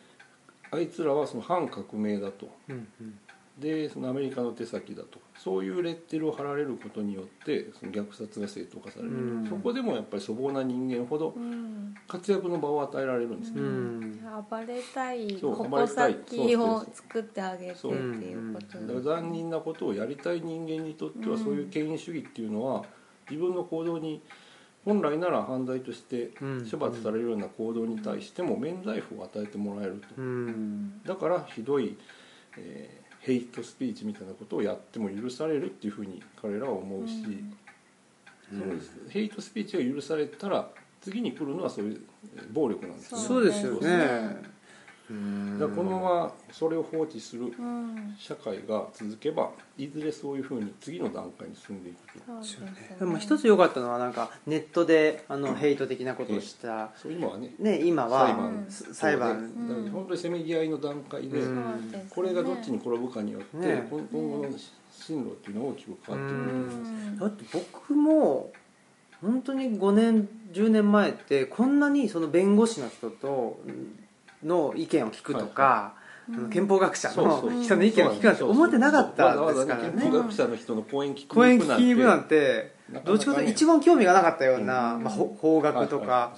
[0.71, 2.49] あいつらはその反革命だと。
[2.69, 3.19] うんうん。
[3.59, 9.47] でそのアメリカの手先だとそういうレッテルを貼られることによってその虐殺が正当化される、うん。
[9.47, 11.93] そこでもやっぱり粗暴な人間ほどうん。
[12.07, 14.19] 活躍の場を与えられるんですね、うん。
[14.49, 16.13] 暴れたい矛れたい。
[16.13, 18.79] 先を作ってあげてっていうこと。
[18.79, 21.43] だから残忍なことをやりたい人間にとってはうん。
[21.43, 22.85] そういう権威主義っていうのは
[23.29, 24.21] 自分の行動に
[24.85, 26.69] 本来なら犯罪としてうん。
[26.69, 30.07] 処罰されるような行動に対しても免罪符を与えてもらえると。
[30.17, 31.01] うん。
[31.03, 31.97] だからひどい、
[32.57, 37.23] えーヘイトスピーチみたいなことをやっても許されるっていうふうに彼らは思うし、
[38.49, 38.65] その
[39.09, 40.69] ヘイトスピーチが許されたら
[41.01, 42.01] 次に来るのはそういう
[42.37, 44.37] えー暴力なんですよそうですよね
[45.07, 48.15] だからこのままそれを放置するうん。
[48.17, 52.19] 社会が続けばいずれそういうふうに次の段階に進んでいくと。
[52.25, 52.95] そうですね。
[52.99, 58.65] でも一つ良かったのはなんかネットであのヘイト的なことをした、そういうのはねね、今は裁判。
[58.69, 59.37] す裁判。
[59.37, 59.69] うん。
[59.69, 61.39] だから本当にせめぎ合いの段階で、
[62.09, 63.87] これがどっちに転ぶかによって、ね。
[63.91, 64.49] 今今後の
[64.91, 66.77] 進路っていうのは大きく変わってくるんです。
[66.77, 67.19] うん。
[67.19, 68.51] だって僕も
[69.21, 73.59] 本当に5年10年前ってこんなにその弁護士の人と
[74.45, 75.95] の意見を聞くとか、
[76.29, 80.01] あの憲法学者の人の意見を聞くなんて思ってなかったですからね。
[80.01, 85.03] 憲法学者の人の講演聞くなんて聞きに行くなんてどっちかというと一番興味がなかったような、うん。
[85.03, 86.35] まあ、ほ法学とはいはい。
[86.35, 86.37] か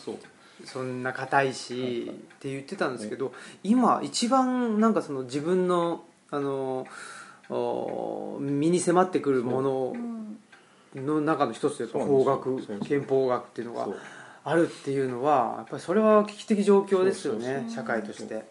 [0.65, 2.01] そんな硬いし、はいはい。
[2.01, 2.05] っ
[2.39, 3.31] て言ってたんですけど、
[3.63, 6.85] 今一番なんかその自分のあの
[7.49, 9.97] お身に迫ってくるものう。
[9.97, 10.37] ん
[10.95, 13.87] の中の一つで法学憲法学っていうのが
[14.49, 18.45] あるっていうのはやっぱりそれは危機的状況ですよね社会として。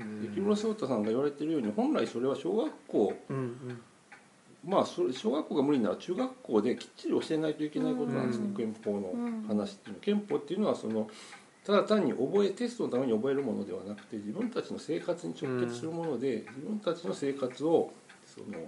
[0.00, 0.22] うん。
[0.22, 3.12] で木村壮太さんが言われてるように本来それは小学校。
[3.28, 3.80] うんうん。
[4.66, 8.54] まあそれ小学校が無理なら中学校できっちり教えないといけないことなんですね、うん。
[8.54, 9.12] 憲法の
[9.46, 9.94] 話っていうの。
[9.94, 11.10] は憲法っていうのはその
[11.66, 17.92] ただ単に覚えテストのために覚えるものではなくて自分たちの生活に直結するもので、自分たちの生活を
[18.24, 18.58] その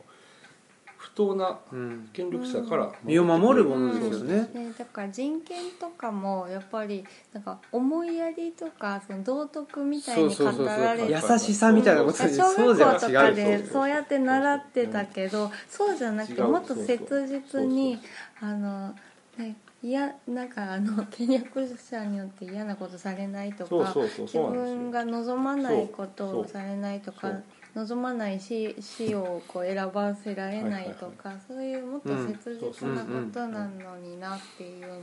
[1.15, 2.09] 不当なうん。
[2.13, 4.49] 権力者から身を守るものですよね。
[4.55, 11.07] ね、だから人権とかもやっぱりなんか思いやりとかその道徳みたいに語られそうそうそう。
[11.09, 17.99] てそう優しさみたいなことで小そうじゃ学校とかでそうやって習ってたけどそうじゃなくてもっと切実に
[18.41, 18.95] あの
[19.37, 24.27] ねいやなんかあの権力者によって嫌なことされないとかそうそうそう。
[24.27, 24.77] 自そうなんですよ。
[24.77, 27.45] 分が望まないことそうをされないとかそう
[27.75, 34.95] 望まない死死をこう選ばせられないとか、そういうもっと切実なことなのになっていうの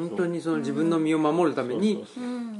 [0.00, 2.04] を、本当にその自分の身を守るために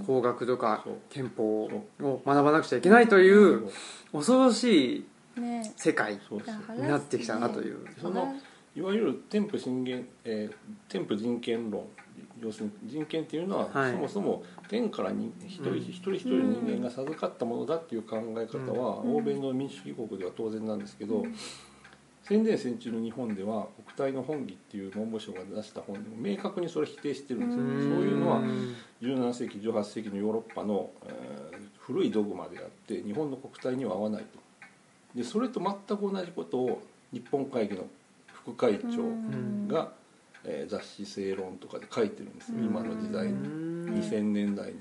[0.06, 3.68] 法学とか憲法を学ばなくちゃいけないという
[4.12, 5.04] 恐ろし
[5.36, 6.20] いね世界
[6.76, 7.86] になってきたなという。
[8.00, 8.34] その
[8.74, 10.54] いわゆる添付人権、えー
[10.88, 11.84] 添付人権論
[12.42, 13.92] 要するに人権っていうのは、はい。
[13.92, 15.76] そもそも天からに一人、うん。
[15.78, 19.16] 一人一人の人間が授かったものだっていう考え方は、うん。
[19.16, 21.24] 欧米の民主主義国では当然なんですけど、
[22.22, 27.96] 戦前戦中の日本では国体の本義っていう文部省が出した本でも明確にそれ否定してるんですよ、うん。
[27.96, 34.38] そういうのはん17世紀18世紀のヨーロッパの、えー古いドグマであって日本の国体には合わないと。
[35.16, 36.82] でそれと全く同じことを
[37.12, 37.86] 日本会議の
[38.32, 39.68] 副会長うん。
[39.68, 39.92] が、
[40.44, 42.58] えー雑誌「正論」とかで書いてるんですよ。
[42.58, 42.64] うん。
[42.66, 43.32] 今の時代に。
[43.32, 43.94] うん。
[43.94, 44.78] 2000年代に。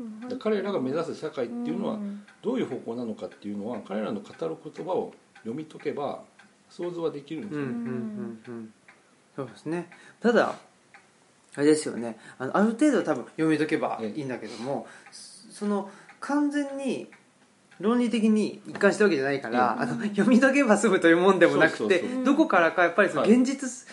[0.00, 0.28] うん。
[0.28, 2.24] で彼らが目指す社会っていうのはん。
[2.42, 6.22] どういう方向なのかっていうのは彼らの語る言葉を読み解けば
[6.70, 8.72] 想像はできるんですよ、うんうんうんうん。
[9.36, 9.88] そうですね。
[10.20, 10.54] ただ
[11.56, 12.18] あれですよね。
[12.38, 15.90] あのある程度多分読み解けばいいんだけどもその
[16.20, 17.08] 完全に
[17.80, 19.82] 論理的に一貫したわけじゃないから、うん。
[19.82, 22.24] あの読み解けば済むというもんでもなくてそうそうそう。
[22.24, 23.32] どこからかやっぱりそのはい。
[23.32, 23.86] 現実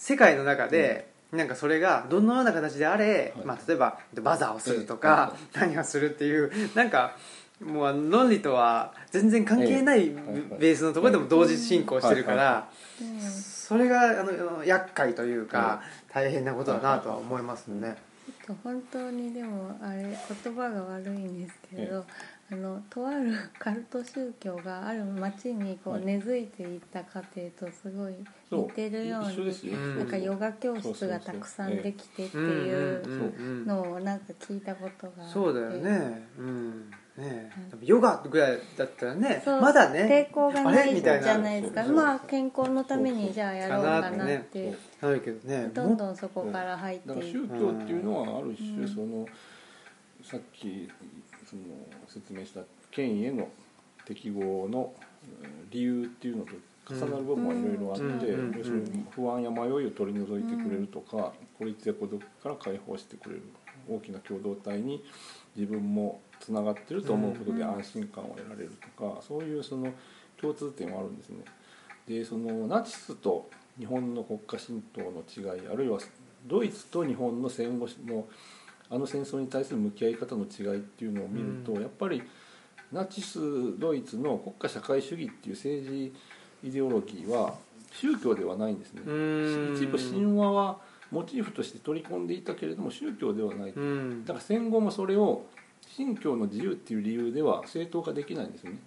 [0.00, 3.46] 世界の中で、なんかそれがどのような形であれ、はい。
[3.46, 5.58] まあ、例えばバザーをするとはかい。
[5.60, 7.16] 何をするっていうなんか
[7.62, 12.38] もうあの論理とは全然関係ないベースのところでも同時進行してるかはい。
[12.38, 12.70] ら
[13.02, 15.80] うんそれがあの厄介というか
[16.12, 17.94] 大変なことだなとは思いますね。
[18.64, 20.02] 本当にでもあれ
[20.42, 22.04] 言葉が悪いんですけれど、
[22.50, 26.02] あのとあるカルト宗教がある町にこはい。
[26.02, 28.14] う根付いていった過程とすごい
[28.50, 29.98] 似てるように一緒ですよ、うん。
[29.98, 35.32] なんかヨガ教室がたくさんできてっていううんのをなんか聞いたことがあって。
[35.32, 36.28] そうだよね。
[36.38, 36.90] うん。
[37.16, 37.50] ね
[37.82, 39.60] ヨガぐらいだったらね、そう。
[39.60, 41.00] まだね、抵抗があないじれ？
[41.00, 41.32] みたいな。
[41.34, 41.84] ゃないですか。
[41.84, 48.88] まあ健康のためにじゃあやろうかなってなるけどね、どんどんそこから入ってだからい宗教っていうのはある種うん。
[48.88, 49.26] その、
[50.24, 50.88] さっき
[51.48, 51.62] その
[52.08, 53.48] 説明した権威への
[54.06, 54.92] 適合の
[55.42, 56.52] うん理由っていうのと
[56.94, 63.42] 重なる部分はいろいろあって、うん要するに不安や迷いを取り除いてくれるとか、孤立や孤独から解放してくれる。
[63.88, 65.02] 大きな共同体に
[65.56, 69.92] 自分もつながってると思うことで安心感を得られるとか、そういうその
[70.40, 71.44] 共通点はあるんですね。
[72.06, 75.98] でそのナチスと日本の国家神道の違いあるいは
[76.46, 78.26] ドイツと日本の戦後の
[78.88, 81.82] あの戦争に対する向き合い方の違いっていうのを見ると、うん。
[81.82, 82.22] やっぱり
[82.90, 86.12] ナチスドイツの国家社会主義っていう政治
[86.62, 87.54] イデオロギーは
[87.92, 89.02] 宗教ではないんですね。
[89.04, 89.74] うん。
[89.76, 90.78] 一部神話は
[91.10, 94.24] モチーフとして取り込んでいたけれども宗教ではない、うん。
[94.24, 95.46] だから戦後もそれを
[95.86, 98.78] 信教の自由っていう理由では正当化できないんですよね。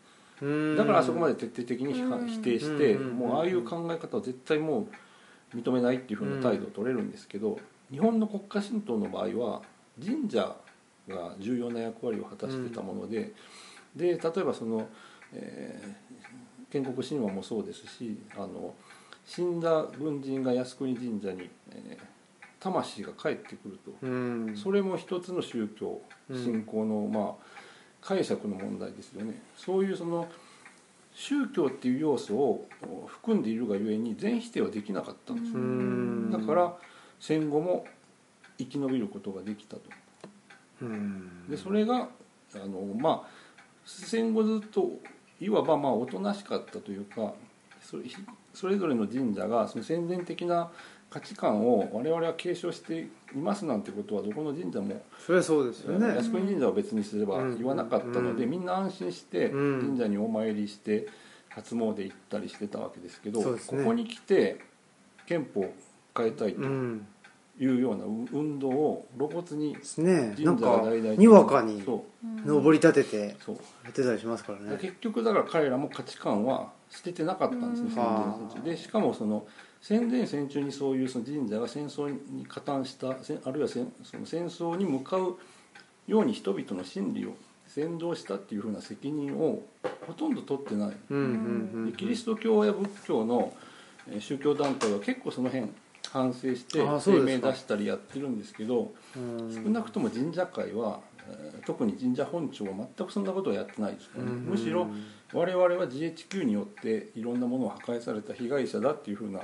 [0.42, 0.78] うん。
[0.78, 3.18] だからあそこまで徹底的に否定してうん。
[3.18, 4.88] もうああいう考え方を絶対も
[5.54, 7.60] う認めないっていうふうな態度を取れるんですけど
[7.92, 9.62] 日本の国家神道の場合は
[10.04, 10.56] 神社
[11.08, 13.34] が重要な役割を果たしてたもので
[13.96, 14.88] で例えばその、
[15.34, 16.03] えー
[16.74, 18.74] 建国神話もそうですしあの
[19.24, 22.14] 死んだ軍人が靖国神社に、えー
[22.64, 23.92] 魂が帰ってくると。
[24.02, 24.56] うん。
[24.56, 26.42] それも一つの宗教うん。
[26.42, 27.64] 信仰の、まあ
[28.00, 29.42] 解釈の問題ですよね。
[29.58, 30.30] そういうその
[31.14, 32.68] 宗教っていう要素を
[33.08, 36.46] 含んでいるがゆえに全否定はできなかったんです。
[36.46, 36.74] だから
[37.20, 37.86] 戦後も
[38.58, 39.82] 生き延びることができたと。
[40.82, 41.50] うん。
[41.50, 42.08] でそれが
[42.56, 43.30] あのまあ
[43.86, 44.90] 戦後ずっと
[45.40, 47.34] いわばまあおとなしかったというか
[47.82, 48.04] それ
[48.54, 50.72] それぞれの神社がその宣伝的な
[51.10, 56.08] 価値観を我々は継承していますなんてことはどこの神社もそれはそうですよね。
[56.16, 57.58] 靖国神社を別にすればうん。
[57.58, 58.50] 言わなかったので、うん。
[58.50, 59.82] みんな安心してうん。
[59.82, 61.08] 神社にお参りして
[61.50, 64.60] 初詣行ったりしてたわけですけどここに来て
[65.28, 65.74] 憲法を
[66.18, 66.62] 変えたいと。
[66.62, 67.08] うん
[67.60, 72.06] いうような運動を露骨にですねなん神社がか大々的にわかにそ
[72.44, 72.48] う。
[72.48, 73.56] 登り立ててそう。
[73.84, 74.78] やってたりしますからね。
[74.82, 77.94] 結局だから彼らも価値観は捨ててなかったんですねうん。
[77.94, 78.70] 戦前戦中。
[78.70, 79.46] でしかもその
[79.82, 85.38] 戦前戦中にそういうその神社が戦争に加担したあるいは戦その戦争に向かう
[86.08, 87.36] ように人々の心理を
[87.78, 89.62] 扇動したっていうふうな責任を
[90.08, 90.98] ほとんど取ってない。
[91.10, 91.92] うんうんうん。
[91.92, 93.54] でキリスト教や仏教の
[94.08, 95.70] えー宗教団体は結構その辺
[96.12, 99.64] 反省して声明出したりやってるんですけどうん。
[99.64, 104.32] 少なくとも神社会はえー特に神社本庁は全くそんなことはやってないですからね。
[104.32, 104.38] うん。
[104.46, 104.88] むしろ
[105.34, 109.40] 我々は GHQ によっていろんなものを破壊された被害者だっていうふうな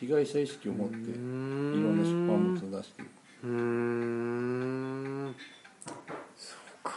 [0.00, 3.10] 被害者意識を持っていろんな出版物を出している。
[3.44, 5.34] うーん。
[6.36, 6.92] そうか。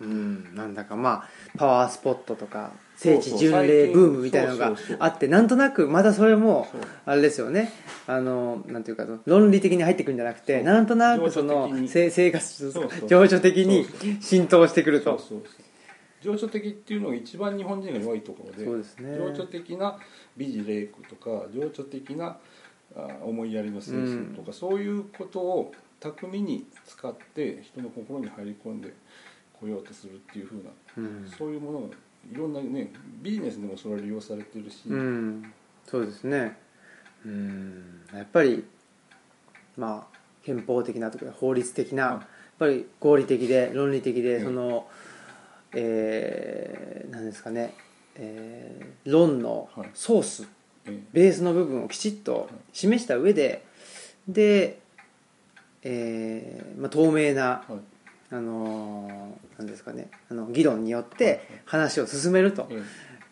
[0.00, 0.54] うん。
[0.54, 1.28] なんだかまあ
[1.58, 6.68] パワースポットとか聖地巡礼ブームみたいなのがあってなんとなくまたそれも
[7.06, 7.72] あれですよね。
[8.06, 12.72] あのなんていうか論理的に入ってくるんじゃなくてなんとなくその生活
[13.08, 13.86] 情緒的に
[14.20, 15.18] 浸透してくると。
[16.20, 19.16] 情緒的っていうのが一番日本人が弱いところでそうですね。
[19.16, 19.98] 情緒的な
[20.36, 22.36] 美辞麗句とか情緒的な
[22.94, 28.92] あ思いやりの精神とか、そういうことを巧みに使って人の心に入り込んで
[29.58, 31.30] こようとするっていうふうな、うん。
[31.38, 31.86] そういうものが
[32.32, 32.90] いろんなね
[33.22, 35.52] ビジネスでもそれは利用されてるし、うん。
[35.86, 36.56] そうですね。
[37.24, 38.02] うん。
[38.14, 38.64] やっぱり
[39.76, 42.12] まあ憲法的なとか法律的な、はい。
[42.14, 42.26] やっ
[42.58, 44.44] ぱり合理的で論理的で、うん。
[44.44, 44.88] その
[45.72, 47.74] えー、なんですかね、
[48.16, 49.90] えー論のはい。
[49.94, 50.48] ソース、
[50.86, 53.64] えベースの部分をきちっと示した上で
[54.28, 54.78] で、
[55.82, 57.72] えーまあ、透明な、はい
[58.30, 60.10] あのーなんですかね。
[60.30, 62.82] あの議論によって話を進めるとえ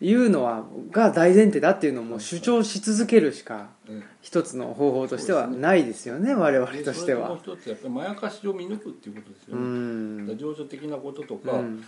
[0.01, 7.29] いうのはが大前提だっていうのをもう主張し続けるしかええ一つの方法としてはないですよね我々でとしては。
[7.29, 11.83] もう一つやっぱりまやかしを見抜くっていうことですようね、情緒的なこととか、うん。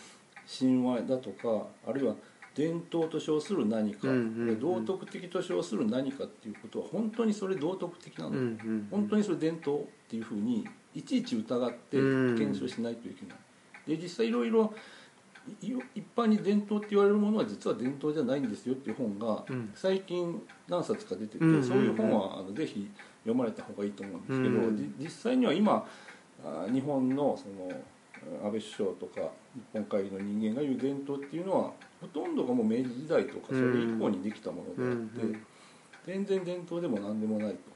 [0.60, 2.16] 神話だとかあるいは
[2.56, 4.08] 伝統と称する何か、
[4.60, 8.58] 道徳的と称する何かっていうことは本当にそれ道徳的なの、
[8.90, 12.38] 本当にそれ伝統っていうふうにいちいち疑ってうん。
[12.38, 14.74] 検証しないといけない、で実際いろいろ
[15.62, 19.72] い一般に伝統って言われるものは実は伝統じゃないんですよっていう本がうん。
[19.74, 22.90] 最近何冊か出てて、そういう本はあのぜひ
[23.24, 25.88] 読まれた方がいいと思うんですけど、うんじ実際には今
[26.44, 27.72] あ日本のその
[28.44, 29.22] 安倍首相とか
[29.56, 35.40] 日本会議の人間が言う伝統っていうのはほとんどがもう明治時代とかそれ以降にできたものであって、
[36.06, 37.71] 全然伝統でも何でもないと。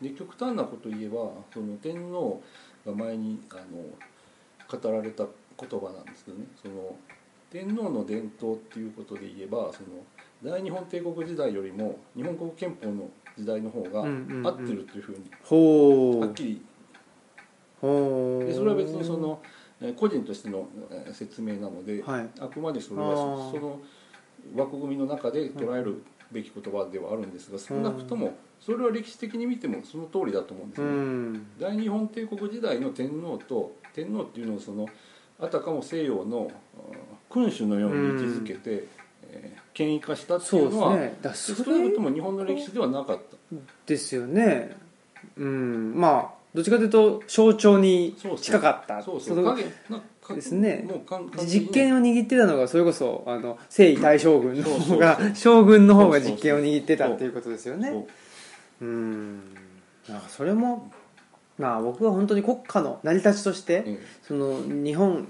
[0.00, 2.42] で極端なことを言えばその天皇
[2.86, 5.24] が前にあの語られた
[5.60, 6.46] 言葉なんですけどね。
[6.60, 6.94] その
[7.50, 10.04] 天皇の伝統っていうことで言えばその
[10.42, 14.46] 大日本帝国時代よりも日本国憲法の時代の方がうんうんうん。
[14.46, 16.62] 合ってるというふうにはっきり。
[17.80, 19.40] でそれは別にその
[19.80, 22.28] えー個人としてのえー説明なので、はい。
[22.40, 23.80] あくまでそれはそその
[24.54, 30.88] 枠組みの中で捉えるべき言葉ではあるんですが少なくともそれは歴史的に見てもその通りだと思うんですね。
[30.88, 31.46] ん。
[31.58, 34.86] 大日本帝国時代の天皇と天皇っていうのをその
[35.40, 36.92] あたかも西洋のあ
[37.30, 38.88] 君主のように位置づけて、
[39.30, 41.16] えー権威化したってそですいううのはね。
[41.22, 43.36] だからそ少なくとれも日本の歴史ではなかった。
[43.86, 44.76] ですよね。
[45.36, 45.94] うん。
[45.94, 48.40] まあどっちかというと象徴にそうそう。
[48.40, 49.00] 近かった。
[49.04, 49.36] そうそう。
[49.40, 50.88] の影なんかですね。
[51.46, 57.90] 実権を握ってたのがそれこそあの征夷大将軍の方が将軍の方が実権を握ってたっていうことですよね。
[57.90, 58.06] そ
[58.80, 59.36] ううん。
[60.08, 60.90] なんかそれも
[61.58, 65.28] まあ僕は本当に国家の成り立ちとしてえその日本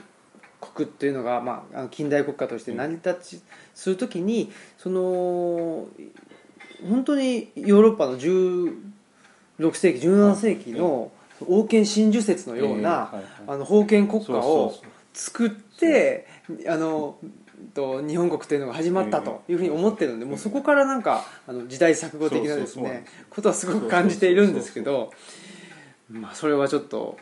[0.60, 3.42] 国っていうのが、まあ近代国家として成り立ち
[3.74, 5.86] するときにその
[6.88, 8.74] 本当にヨーロッパの16
[9.74, 11.10] 世紀17世紀の
[11.46, 13.12] 王権真珠説のような、
[13.46, 14.74] あの封建国家を
[15.12, 16.26] 作って
[16.66, 17.18] あの
[17.74, 25.12] と日本国というのが始まったというふうに思ってるので、もうそこからなんかあの時代錯誤的なですねことはすごく感じているんですけど
[26.10, 27.16] まあそれはちょっと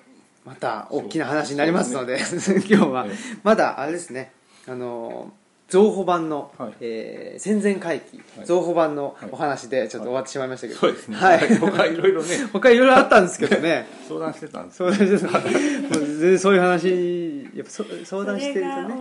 [0.44, 2.18] また大きな話になりますので
[2.68, 3.16] 今日はええ。
[3.42, 4.32] まだあれですね
[4.66, 5.32] あの
[5.68, 6.72] 増補版の、はい。
[6.80, 8.46] えー戦前回帰、はい。
[8.46, 9.30] 増補版のはい。
[9.32, 11.16] お話でちょっと終わってしまいましたけど、そうですね。
[11.16, 11.58] はい。
[11.58, 12.28] 他いろいろね。
[12.52, 13.86] 他いろいろあったんですけどね。
[14.08, 14.76] 相談してたんです。
[14.78, 18.94] 相談してたもう全然そういう話やっぱそ相談してるとね。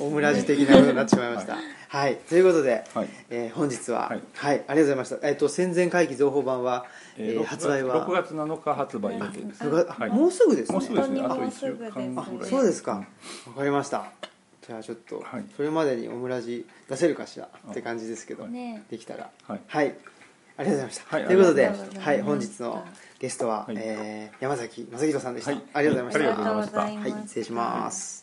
[0.00, 1.56] オムラジ的なことになってしまいました。
[1.88, 3.08] はい、ということで、はい。
[3.30, 4.18] えー本日は、ははい。
[4.18, 6.84] いありがとうございました、えっと戦前回帰増補版は、
[7.16, 9.62] えー6発売は？6月7日発売予定です。
[9.64, 10.10] 6月あはい。
[10.10, 10.78] もうすぐですね。
[10.78, 11.20] もうすぐですね。
[11.22, 12.92] あと1本当にもうす週ぐです間ぐらあいそうですか。
[12.92, 13.04] わ
[13.56, 14.04] かりました
[14.70, 15.44] じゃあちょっと、はい。
[15.56, 19.28] それまでにオムラジ出せるかしらって感じですけど、ねできたら。
[19.48, 19.60] はい。
[19.66, 19.86] はい。
[19.86, 19.94] あり
[20.58, 21.26] がとうございました、はい。
[21.26, 22.10] ということで、ありがとうございました。
[22.12, 22.84] はい、本日の
[23.18, 23.74] ゲストは、はい。
[23.76, 25.62] えー山崎正弘さんでした、はい。
[25.72, 26.56] ありがとうございました、ありがとうござい。
[26.56, 27.16] ましたありがとうございました。
[27.16, 28.19] はい、失礼します